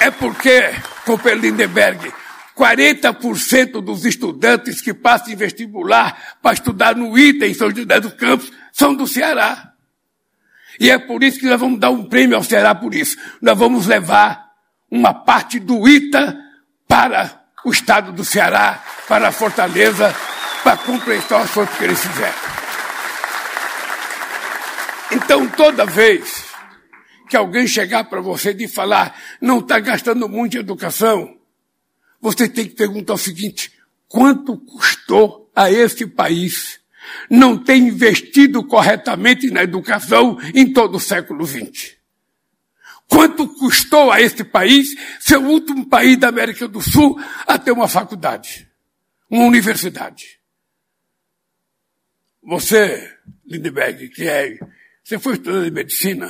É 0.00 0.10
porque, 0.10 0.74
Cooper 1.04 1.36
Lindenberg, 1.36 2.12
40% 2.60 3.80
dos 3.80 4.04
estudantes 4.04 4.82
que 4.82 4.92
passam 4.92 5.32
em 5.32 5.36
vestibular 5.36 6.36
para 6.42 6.52
estudar 6.52 6.94
no 6.94 7.18
ITA 7.18 7.46
em 7.46 7.54
São 7.54 7.70
José 7.70 7.98
dos 8.00 8.12
Campos 8.12 8.52
são 8.70 8.94
do 8.94 9.06
Ceará. 9.06 9.72
E 10.78 10.90
é 10.90 10.98
por 10.98 11.24
isso 11.24 11.38
que 11.38 11.46
nós 11.46 11.58
vamos 11.58 11.80
dar 11.80 11.88
um 11.88 12.04
prêmio 12.04 12.36
ao 12.36 12.44
Ceará 12.44 12.74
por 12.74 12.94
isso. 12.94 13.16
Nós 13.40 13.58
vamos 13.58 13.86
levar 13.86 14.50
uma 14.90 15.14
parte 15.14 15.58
do 15.58 15.88
ITA 15.88 16.36
para 16.86 17.40
o 17.64 17.70
estado 17.70 18.12
do 18.12 18.24
Ceará, 18.26 18.84
para 19.08 19.32
Fortaleza, 19.32 20.14
para 20.62 20.76
completar 20.76 21.40
o 21.40 21.44
esforço 21.44 21.76
que 21.78 21.84
eles 21.84 21.98
fizeram. 21.98 22.50
Então, 25.12 25.48
toda 25.48 25.86
vez 25.86 26.44
que 27.26 27.36
alguém 27.36 27.66
chegar 27.66 28.04
para 28.04 28.20
você 28.20 28.54
e 28.58 28.68
falar, 28.68 29.14
não 29.40 29.60
está 29.60 29.78
gastando 29.80 30.28
muito 30.28 30.56
em 30.56 30.60
educação, 30.60 31.39
você 32.20 32.48
tem 32.48 32.66
que 32.66 32.74
perguntar 32.74 33.14
o 33.14 33.18
seguinte, 33.18 33.72
quanto 34.08 34.58
custou 34.58 35.50
a 35.54 35.70
esse 35.70 36.06
país 36.06 36.80
não 37.28 37.56
ter 37.56 37.76
investido 37.76 38.62
corretamente 38.64 39.50
na 39.50 39.62
educação 39.62 40.38
em 40.54 40.72
todo 40.72 40.96
o 40.96 41.00
século 41.00 41.46
XX? 41.46 41.96
Quanto 43.08 43.48
custou 43.54 44.12
a 44.12 44.20
esse 44.20 44.44
país 44.44 44.94
ser 45.18 45.36
o 45.36 45.48
último 45.48 45.88
país 45.88 46.16
da 46.16 46.28
América 46.28 46.68
do 46.68 46.80
Sul 46.80 47.20
a 47.46 47.58
ter 47.58 47.72
uma 47.72 47.88
faculdade, 47.88 48.70
uma 49.28 49.46
universidade? 49.46 50.38
Você, 52.42 53.12
Lindbergh, 53.46 54.08
que 54.10 54.28
é, 54.28 54.58
você 55.02 55.18
foi 55.18 55.34
estudante 55.34 55.64
de 55.64 55.70
medicina, 55.72 56.28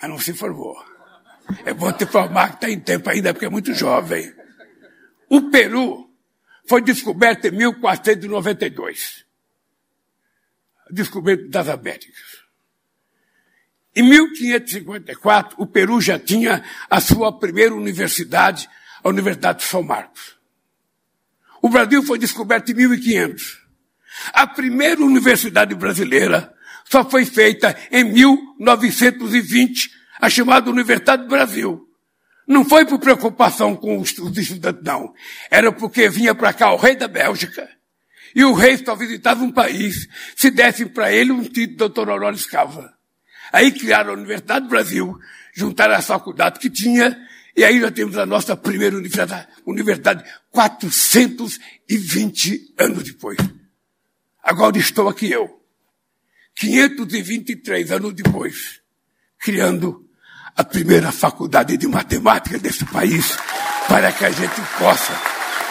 mas 0.00 0.10
não 0.10 0.18
se 0.18 0.32
formou. 0.32 0.76
É 1.64 1.72
bom 1.74 1.92
te 1.92 2.06
formar 2.06 2.48
que 2.48 2.54
está 2.54 2.70
em 2.70 2.80
tempo 2.80 3.10
ainda, 3.10 3.32
porque 3.32 3.46
é 3.46 3.50
muito 3.50 3.74
jovem. 3.74 4.32
O 5.28 5.50
Peru 5.50 6.10
foi 6.66 6.82
descoberto 6.82 7.46
em 7.46 7.50
1492. 7.52 9.24
Descoberto 10.90 11.48
das 11.48 11.68
Américas. 11.68 12.38
Em 13.94 14.02
1554, 14.02 15.56
o 15.58 15.66
Peru 15.66 16.00
já 16.00 16.18
tinha 16.18 16.64
a 16.88 17.00
sua 17.00 17.36
primeira 17.36 17.74
universidade, 17.74 18.68
a 19.02 19.08
Universidade 19.08 19.60
de 19.60 19.64
São 19.64 19.82
Marcos. 19.82 20.38
O 21.60 21.68
Brasil 21.68 22.02
foi 22.02 22.18
descoberto 22.18 22.70
em 22.70 22.74
1500. 22.74 23.66
A 24.32 24.46
primeira 24.46 25.02
universidade 25.02 25.74
brasileira 25.74 26.54
só 26.84 27.08
foi 27.08 27.24
feita 27.24 27.76
em 27.90 28.04
1920, 28.04 29.90
a 30.20 30.30
chamada 30.30 30.70
Universidade 30.70 31.24
do 31.24 31.28
Brasil. 31.28 31.87
Não 32.48 32.64
foi 32.64 32.84
por 32.86 32.98
preocupação 32.98 33.76
com 33.76 34.00
os 34.00 34.08
estudantes, 34.08 34.82
não. 34.82 35.14
Era 35.50 35.70
porque 35.70 36.08
vinha 36.08 36.34
para 36.34 36.54
cá 36.54 36.72
o 36.72 36.78
rei 36.78 36.96
da 36.96 37.06
Bélgica. 37.06 37.68
E 38.34 38.42
o 38.42 38.54
rei 38.54 38.78
só 38.78 38.96
visitava 38.96 39.44
um 39.44 39.52
país 39.52 40.08
se 40.34 40.50
dessem 40.50 40.88
para 40.88 41.12
ele 41.12 41.30
um 41.30 41.42
título 41.42 41.66
de 41.66 41.76
doutor 41.76 42.08
honoris 42.08 42.46
causa. 42.46 42.90
Aí 43.52 43.70
criaram 43.70 44.08
a 44.10 44.14
Universidade 44.14 44.64
do 44.64 44.70
Brasil, 44.70 45.14
juntaram 45.54 45.94
as 45.94 46.06
faculdades 46.06 46.58
que 46.58 46.70
tinha, 46.70 47.22
e 47.54 47.62
aí 47.62 47.78
nós 47.80 47.90
temos 47.90 48.16
a 48.16 48.24
nossa 48.24 48.56
primeira 48.56 48.96
universidade, 48.96 49.46
universidade 49.66 50.24
420 50.50 52.74
anos 52.78 53.04
depois. 53.04 53.36
Agora 54.42 54.78
estou 54.78 55.06
aqui 55.08 55.30
eu, 55.30 55.62
523 56.54 57.92
anos 57.92 58.14
depois, 58.14 58.80
criando 59.38 60.07
a 60.58 60.64
primeira 60.64 61.12
faculdade 61.12 61.76
de 61.76 61.86
matemática 61.86 62.58
desse 62.58 62.84
país, 62.86 63.36
para 63.86 64.10
que 64.10 64.24
a 64.24 64.30
gente 64.30 64.60
possa 64.76 65.12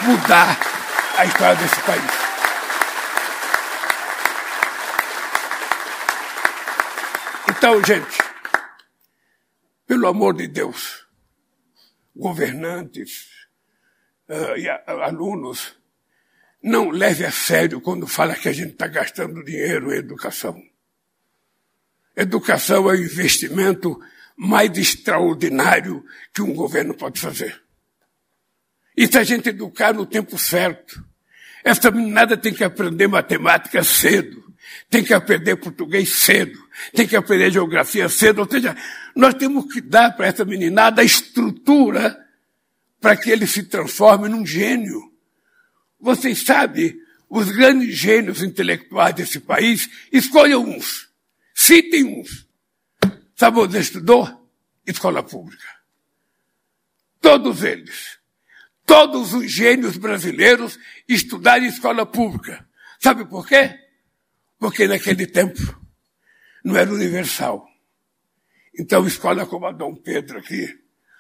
mudar 0.04 0.58
a 1.17 1.26
história 1.26 1.56
desse 1.58 1.82
país. 1.82 2.12
Então, 7.50 7.84
gente, 7.84 8.17
pelo 9.86 10.08
amor 10.08 10.36
de 10.36 10.47
Deus, 10.47 11.06
governantes 12.15 13.28
uh, 14.30 14.56
e 14.58 14.69
alunos, 14.69 15.76
não 16.63 16.91
leve 16.91 17.26
a 17.26 17.32
sério 17.32 17.82
quando 17.82 18.08
fala 18.08 18.36
que 18.36 18.47
a 18.47 18.54
gente 18.54 18.71
está 18.71 18.88
gastando 18.88 19.43
dinheiro 19.43 19.93
em 19.93 19.97
educação. 19.97 20.58
Educação 22.15 22.89
é 22.89 22.93
o 22.93 22.95
investimento 22.95 24.00
mais 24.38 24.78
extraordinário 24.78 26.06
que 26.32 26.43
um 26.43 26.54
governo 26.54 26.93
pode 26.93 27.19
fazer. 27.19 27.60
E 28.95 29.08
se 29.08 29.17
a 29.17 29.23
gente 29.23 29.50
educar 29.50 29.93
no 29.93 30.06
tempo 30.06 30.38
certo, 30.38 31.04
essa 31.63 31.89
meninada 31.89 32.38
tem 32.38 32.54
que 32.54 32.63
aprender 32.63 33.08
matemática 33.08 33.84
cedo, 33.84 34.54
tem 34.89 35.04
que 35.04 35.13
aprender 35.13 35.56
português 35.58 36.10
cedo, 36.10 36.58
tem 36.93 37.08
que 37.08 37.15
aprender 37.15 37.52
geografia 37.52 38.08
cedo, 38.10 38.39
ou 38.39 38.50
seja, 38.50 38.76
nós 39.15 39.34
temos 39.34 39.71
que 39.73 39.82
dar 39.82 40.15
para 40.15 40.28
essa 40.28 40.45
meninada 40.45 41.02
a 41.02 41.06
estrutura 41.06 42.17
para 43.02 43.15
que 43.15 43.30
ele 43.30 43.45
se 43.47 43.63
transforme 43.63 44.30
num 44.30 44.45
gênio. 44.45 45.02
Vocês 46.00 46.43
sabem, 46.43 46.95
os 47.30 47.50
grandes 47.50 47.95
gênios 47.95 48.41
intelectuais 48.41 49.15
desse 49.15 49.39
país, 49.39 49.89
escolham 50.12 50.63
uns. 50.63 51.10
Citem 51.54 52.19
uns. 52.19 52.47
Sabe 53.38 53.60
onde 53.60 53.78
estudou? 53.78 54.50
Escola 54.86 55.23
pública. 55.23 55.67
Todos 57.21 57.63
eles. 57.63 58.19
Todos 58.86 59.34
os 59.34 59.52
gênios 59.52 59.97
brasileiros 59.97 60.80
estudaram 61.08 61.65
em 61.65 61.69
escola 61.69 62.06
pública. 62.06 62.67
Sabe 63.00 63.26
por 63.26 63.47
quê? 63.47 63.78
Porque 64.58 64.88
naquele 64.88 65.28
tempo 65.28 65.60
não 66.63 66.76
era 66.76 66.91
universal. 66.91 67.67
Então, 68.78 69.06
escola 69.06 69.45
como 69.45 69.65
a 69.65 69.71
Dom 69.71 69.95
Pedro 69.95 70.39
aqui, 70.39 70.80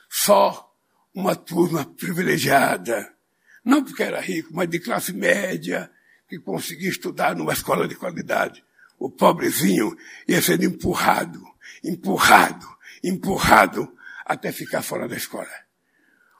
só 0.09 0.73
uma 1.13 1.35
turma 1.35 1.85
privilegiada 1.85 3.15
não 3.67 3.83
porque 3.83 4.01
era 4.01 4.21
rico, 4.21 4.51
mas 4.53 4.69
de 4.69 4.79
classe 4.79 5.11
média, 5.11 5.91
que 6.29 6.39
conseguia 6.39 6.89
estudar 6.89 7.35
numa 7.35 7.51
escola 7.51 7.85
de 7.85 7.95
qualidade. 7.95 8.63
O 8.97 9.09
pobrezinho 9.09 9.93
ia 10.25 10.41
sendo 10.41 10.63
empurrado, 10.63 11.45
empurrado, 11.83 12.67
empurrado, 13.03 13.91
até 14.25 14.51
ficar 14.51 14.81
fora 14.81 15.07
da 15.07 15.15
escola. 15.15 15.47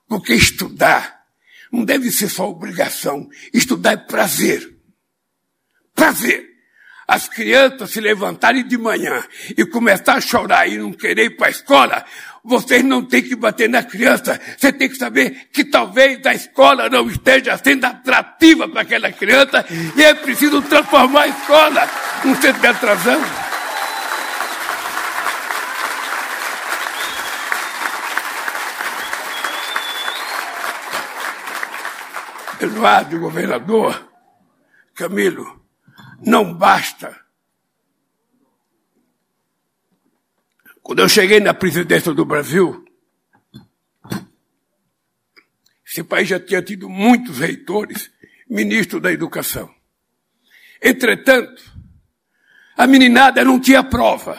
Porque 0.08 0.34
estudar 0.34 1.18
não 1.72 1.84
deve 1.84 2.12
ser 2.12 2.30
só 2.30 2.50
obrigação. 2.50 3.30
Estudar 3.54 3.94
é 3.94 3.98
prazer. 3.98 4.76
Prazer. 5.94 6.46
As 7.08 7.30
crianças 7.30 7.92
se 7.92 8.02
levantarem 8.02 8.68
de 8.68 8.78
manhã 8.78 9.24
e 9.58 9.66
começar 9.66 10.16
a 10.16 10.22
chorar 10.22 10.68
e 10.68 10.78
não 10.78 10.92
querer 10.92 11.26
ir 11.26 11.38
para 11.38 11.48
a 11.48 11.52
escola, 11.52 12.06
vocês 12.44 12.84
não 12.84 13.04
têm 13.06 13.24
que 13.24 13.36
bater 13.36 13.70
na 13.70 13.82
criança. 13.82 14.40
Você 14.58 14.74
tem 14.74 14.90
que 14.90 14.96
saber 14.96 15.48
que 15.54 15.64
talvez 15.64 16.26
a 16.26 16.34
escola 16.34 16.90
não 16.90 17.10
esteja 17.10 17.58
sendo 17.58 17.86
atrativa 17.86 18.68
para 18.68 18.82
aquela 18.82 19.12
criança 19.12 19.66
e 19.96 20.04
é 20.04 20.14
preciso 20.14 20.62
transformar 20.62 21.24
a 21.24 21.28
escola 21.28 21.90
num 22.26 22.36
centro 22.36 22.60
de 22.60 22.68
atração. 22.68 23.47
Eduardo, 32.60 33.20
governador, 33.20 34.12
Camilo, 34.94 35.66
não 36.26 36.54
basta. 36.54 37.16
Quando 40.82 41.00
eu 41.00 41.10
cheguei 41.10 41.40
na 41.40 41.54
presidência 41.54 42.14
do 42.14 42.26
Brasil, 42.26 42.84
esse 45.86 46.04
país 46.04 46.28
já 46.28 46.40
tinha 46.40 46.62
tido 46.62 46.90
muitos 46.90 47.40
reitores, 47.40 48.12
ministro 48.50 49.00
da 49.00 49.12
educação. 49.12 49.74
Entretanto, 50.82 51.62
a 52.78 52.88
meninada 52.88 53.44
não 53.44 53.60
tinha 53.60 53.84
prova. 53.84 54.38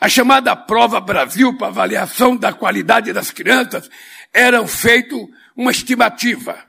A 0.00 0.08
chamada 0.08 0.54
prova 0.54 1.00
Brasil 1.00 1.56
para 1.58 1.68
avaliação 1.68 2.36
da 2.36 2.52
qualidade 2.52 3.12
das 3.12 3.30
crianças 3.30 3.90
era 4.32 4.64
feito 4.66 5.28
uma 5.56 5.70
estimativa. 5.70 6.67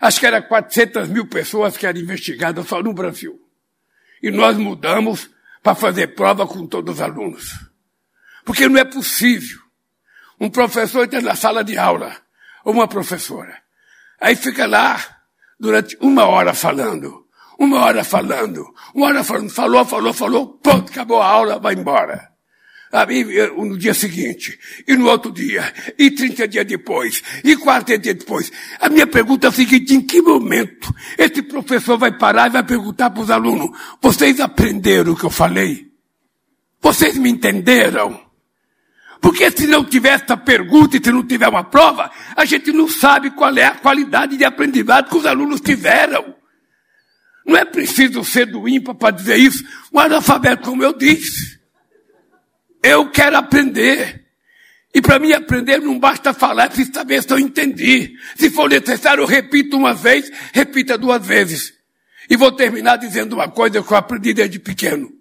Acho 0.00 0.20
que 0.20 0.26
era 0.26 0.40
400 0.40 1.08
mil 1.08 1.26
pessoas 1.26 1.76
que 1.76 1.86
eram 1.86 2.00
investigadas 2.00 2.66
só 2.66 2.82
no 2.82 2.92
Brasil. 2.92 3.40
E 4.22 4.30
nós 4.30 4.56
mudamos 4.56 5.30
para 5.62 5.74
fazer 5.74 6.08
prova 6.08 6.46
com 6.46 6.66
todos 6.66 6.96
os 6.96 7.00
alunos. 7.00 7.50
Porque 8.44 8.68
não 8.68 8.78
é 8.78 8.84
possível 8.84 9.58
um 10.40 10.48
professor 10.48 11.04
entrar 11.04 11.22
na 11.22 11.34
sala 11.34 11.64
de 11.64 11.76
aula, 11.76 12.16
ou 12.64 12.72
uma 12.72 12.86
professora, 12.86 13.60
aí 14.20 14.36
fica 14.36 14.66
lá 14.66 15.00
durante 15.58 15.96
uma 16.00 16.26
hora 16.26 16.54
falando, 16.54 17.26
uma 17.58 17.80
hora 17.80 18.04
falando, 18.04 18.64
uma 18.94 19.06
hora 19.06 19.24
falando, 19.24 19.50
falou, 19.50 19.84
falou, 19.84 20.12
falou, 20.12 20.58
pronto, 20.58 20.92
acabou 20.92 21.20
a 21.20 21.26
aula, 21.26 21.58
vai 21.58 21.74
embora 21.74 22.37
no 23.56 23.76
dia 23.76 23.92
seguinte, 23.92 24.58
e 24.86 24.96
no 24.96 25.08
outro 25.08 25.30
dia, 25.30 25.72
e 25.98 26.10
30 26.10 26.48
dias 26.48 26.66
depois, 26.66 27.22
e 27.44 27.56
40 27.56 27.98
dias 27.98 28.16
depois. 28.16 28.50
A 28.80 28.88
minha 28.88 29.06
pergunta 29.06 29.46
é 29.46 29.50
a 29.50 29.52
seguinte, 29.52 29.94
em 29.94 30.00
que 30.00 30.22
momento 30.22 30.94
esse 31.18 31.42
professor 31.42 31.98
vai 31.98 32.16
parar 32.16 32.48
e 32.48 32.52
vai 32.52 32.62
perguntar 32.62 33.10
para 33.10 33.22
os 33.22 33.30
alunos, 33.30 33.70
vocês 34.00 34.40
aprenderam 34.40 35.12
o 35.12 35.16
que 35.16 35.24
eu 35.24 35.30
falei? 35.30 35.88
Vocês 36.80 37.16
me 37.18 37.28
entenderam? 37.28 38.28
Porque 39.20 39.50
se 39.50 39.66
não 39.66 39.84
tiver 39.84 40.10
essa 40.10 40.36
pergunta 40.36 40.96
e 40.96 41.00
se 41.02 41.10
não 41.10 41.26
tiver 41.26 41.48
uma 41.48 41.64
prova, 41.64 42.10
a 42.36 42.44
gente 42.44 42.72
não 42.72 42.88
sabe 42.88 43.30
qual 43.32 43.56
é 43.56 43.64
a 43.64 43.74
qualidade 43.74 44.36
de 44.36 44.44
aprendizado 44.44 45.10
que 45.10 45.16
os 45.16 45.26
alunos 45.26 45.60
tiveram. 45.60 46.34
Não 47.44 47.56
é 47.56 47.64
preciso 47.64 48.22
ser 48.24 48.46
do 48.46 48.68
ímpar 48.68 48.94
para 48.94 49.16
dizer 49.16 49.36
isso. 49.36 49.64
Um 49.92 49.98
analfabeto, 49.98 50.62
como 50.62 50.84
eu 50.84 50.96
disse. 50.96 51.57
Eu 52.82 53.10
quero 53.10 53.36
aprender. 53.36 54.26
E 54.94 55.02
para 55.02 55.18
mim 55.18 55.32
aprender 55.32 55.78
não 55.80 55.98
basta 55.98 56.32
falar, 56.32 56.64
é 56.64 56.68
preciso 56.68 56.92
saber 56.92 57.22
se 57.22 57.30
eu 57.30 57.38
entendi. 57.38 58.16
Se 58.36 58.50
for 58.50 58.70
necessário, 58.70 59.22
eu 59.22 59.26
repito 59.26 59.76
uma 59.76 59.92
vez, 59.94 60.30
repita 60.52 60.96
duas 60.96 61.24
vezes. 61.24 61.74
E 62.28 62.36
vou 62.36 62.52
terminar 62.52 62.96
dizendo 62.96 63.34
uma 63.34 63.48
coisa 63.48 63.82
que 63.82 63.92
eu 63.92 63.96
aprendi 63.96 64.32
desde 64.32 64.58
pequeno. 64.58 65.12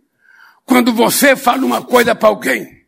Quando 0.65 0.91
você 0.93 1.36
fala 1.36 1.65
uma 1.65 1.82
coisa 1.82 2.13
para 2.15 2.30
alguém, 2.30 2.86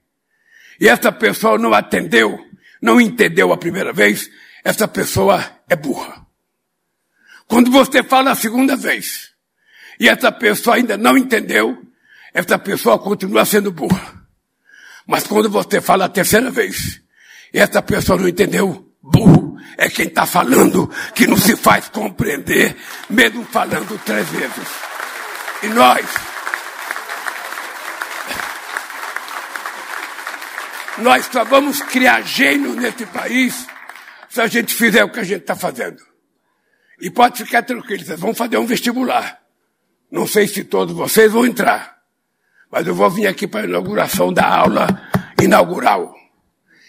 e 0.80 0.88
essa 0.88 1.12
pessoa 1.12 1.58
não 1.58 1.74
atendeu, 1.74 2.40
não 2.82 3.00
entendeu 3.00 3.52
a 3.54 3.58
primeira 3.58 3.94
vez, 3.94 4.30
essa 4.64 4.88
pessoa 4.88 5.44
é 5.70 5.76
burra. 5.76 6.26
Quando 7.48 7.72
você 7.72 8.04
fala 8.04 8.32
a 8.32 8.36
segunda 8.36 8.76
vez, 8.76 9.32
e 10.00 10.08
essa 10.08 10.32
pessoa 10.32 10.76
ainda 10.76 10.98
não 10.98 11.18
entendeu, 11.18 11.86
essa 12.34 12.58
pessoa 12.60 13.00
continua 13.00 13.44
sendo 13.46 13.72
burra. 13.72 14.19
Mas 15.10 15.26
quando 15.26 15.50
você 15.50 15.82
fala 15.82 16.06
a 16.06 16.10
terceira 16.10 16.52
vez, 16.52 17.02
e 17.52 17.58
essa 17.58 17.82
pessoa 17.82 18.19
não 18.19 18.28
entendeu, 18.28 18.93
burro 19.02 19.58
é 19.76 19.89
quem 19.89 20.06
está 20.06 20.24
falando 20.24 20.88
que 21.15 21.26
não 21.26 21.36
se 21.36 21.56
faz 21.56 21.89
compreender, 21.89 22.78
mesmo 23.10 23.43
falando 23.45 24.00
três 24.06 24.30
vezes. 24.30 24.67
E 25.63 25.67
nós, 25.69 26.06
nós 31.00 31.26
só 31.26 31.43
vamos 31.43 31.82
criar 31.82 32.22
gênio 32.22 32.76
nesse 32.76 33.08
país 33.08 33.65
se 34.30 34.39
a 34.39 34.45
gente 34.45 34.76
fizer 34.76 35.04
o 35.04 35.12
que 35.12 35.22
a 35.22 35.24
gente 35.24 35.41
está 35.41 35.56
fazendo. 35.56 36.04
E 37.02 37.10
pode 37.10 37.43
ficar 37.43 37.63
tranquilo, 37.63 38.06
vocês 38.06 38.19
vão 38.19 38.36
fazer 38.36 38.60
um 38.60 38.67
vestibular. 38.67 39.39
Não 40.12 40.28
sei 40.28 40.48
se 40.48 40.63
todos 40.63 40.95
vocês 40.95 41.32
vão 41.32 41.48
entrar. 41.48 41.99
Mas 42.72 42.86
eu 42.86 42.94
vou 42.94 43.10
vir 43.10 43.28
aqui 43.28 43.48
para 43.48 43.62
a 43.62 43.66
inauguração 43.66 44.32
da 44.32 44.46
aula 44.46 44.88
inaugural. 45.42 46.14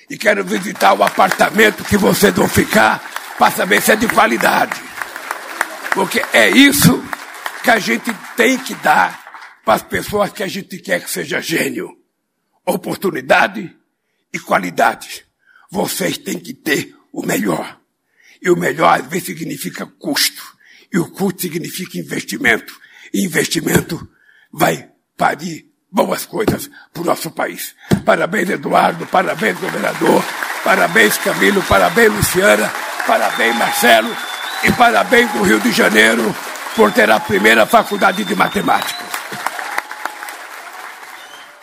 E 0.09 0.19
quero 0.19 0.45
visitar 0.45 0.93
o 0.93 1.03
apartamento 1.03 1.85
que 1.85 1.97
vocês 1.97 2.35
vão 2.35 2.49
ficar 2.49 3.01
para 3.39 3.51
saber 3.51 3.81
se 3.81 3.93
é 3.93 3.97
de 3.97 4.09
qualidade. 4.09 4.81
Porque 5.95 6.23
é 6.33 6.51
isso 6.51 7.03
que 7.63 7.71
a 7.71 7.79
gente 7.79 8.13
tem 8.37 8.59
que 8.59 8.75
dar 8.77 9.19
para 9.65 9.75
as 9.75 9.83
pessoas 9.83 10.33
que 10.33 10.43
a 10.43 10.49
gente 10.49 10.79
quer 10.79 11.03
que 11.03 11.11
seja 11.11 11.41
gênio. 11.41 11.97
Oportunidade 12.67 13.75
e 14.33 14.39
qualidade. 14.39 15.25
Vocês 15.71 16.19
têm 16.19 16.39
que 16.39 16.53
ter 16.53 16.95
o 17.13 17.25
melhor. 17.25 17.79
E 18.43 18.51
o 18.51 18.57
melhor 18.57 19.01
às 19.01 19.07
vezes 19.07 19.27
significa 19.27 19.87
custo. 19.87 20.43
E 20.93 20.99
o 20.99 21.11
custo 21.11 21.43
significa 21.43 21.99
investimento. 21.99 22.79
E 23.13 23.25
investimento 23.25 24.09
vai 24.53 24.91
parir 25.17 25.70
boas 25.91 26.25
coisas 26.27 26.71
para 26.93 27.03
o 27.03 27.07
nosso 27.07 27.31
país. 27.31 27.75
Parabéns, 28.05 28.51
Eduardo, 28.51 29.07
parabéns, 29.07 29.59
governador, 29.59 30.23
parabéns, 30.65 31.19
Camilo, 31.19 31.63
parabéns, 31.63 32.13
Luciana, 32.13 32.71
parabéns, 33.07 33.57
Marcelo, 33.57 34.15
e 34.63 34.73
parabéns 34.73 35.31
do 35.33 35.43
Rio 35.43 35.59
de 35.61 35.73
Janeiro 35.73 36.35
por 36.77 36.93
ter 36.93 37.11
a 37.11 37.19
primeira 37.19 37.67
faculdade 37.67 38.25
de 38.25 38.35
matemática. 38.35 39.10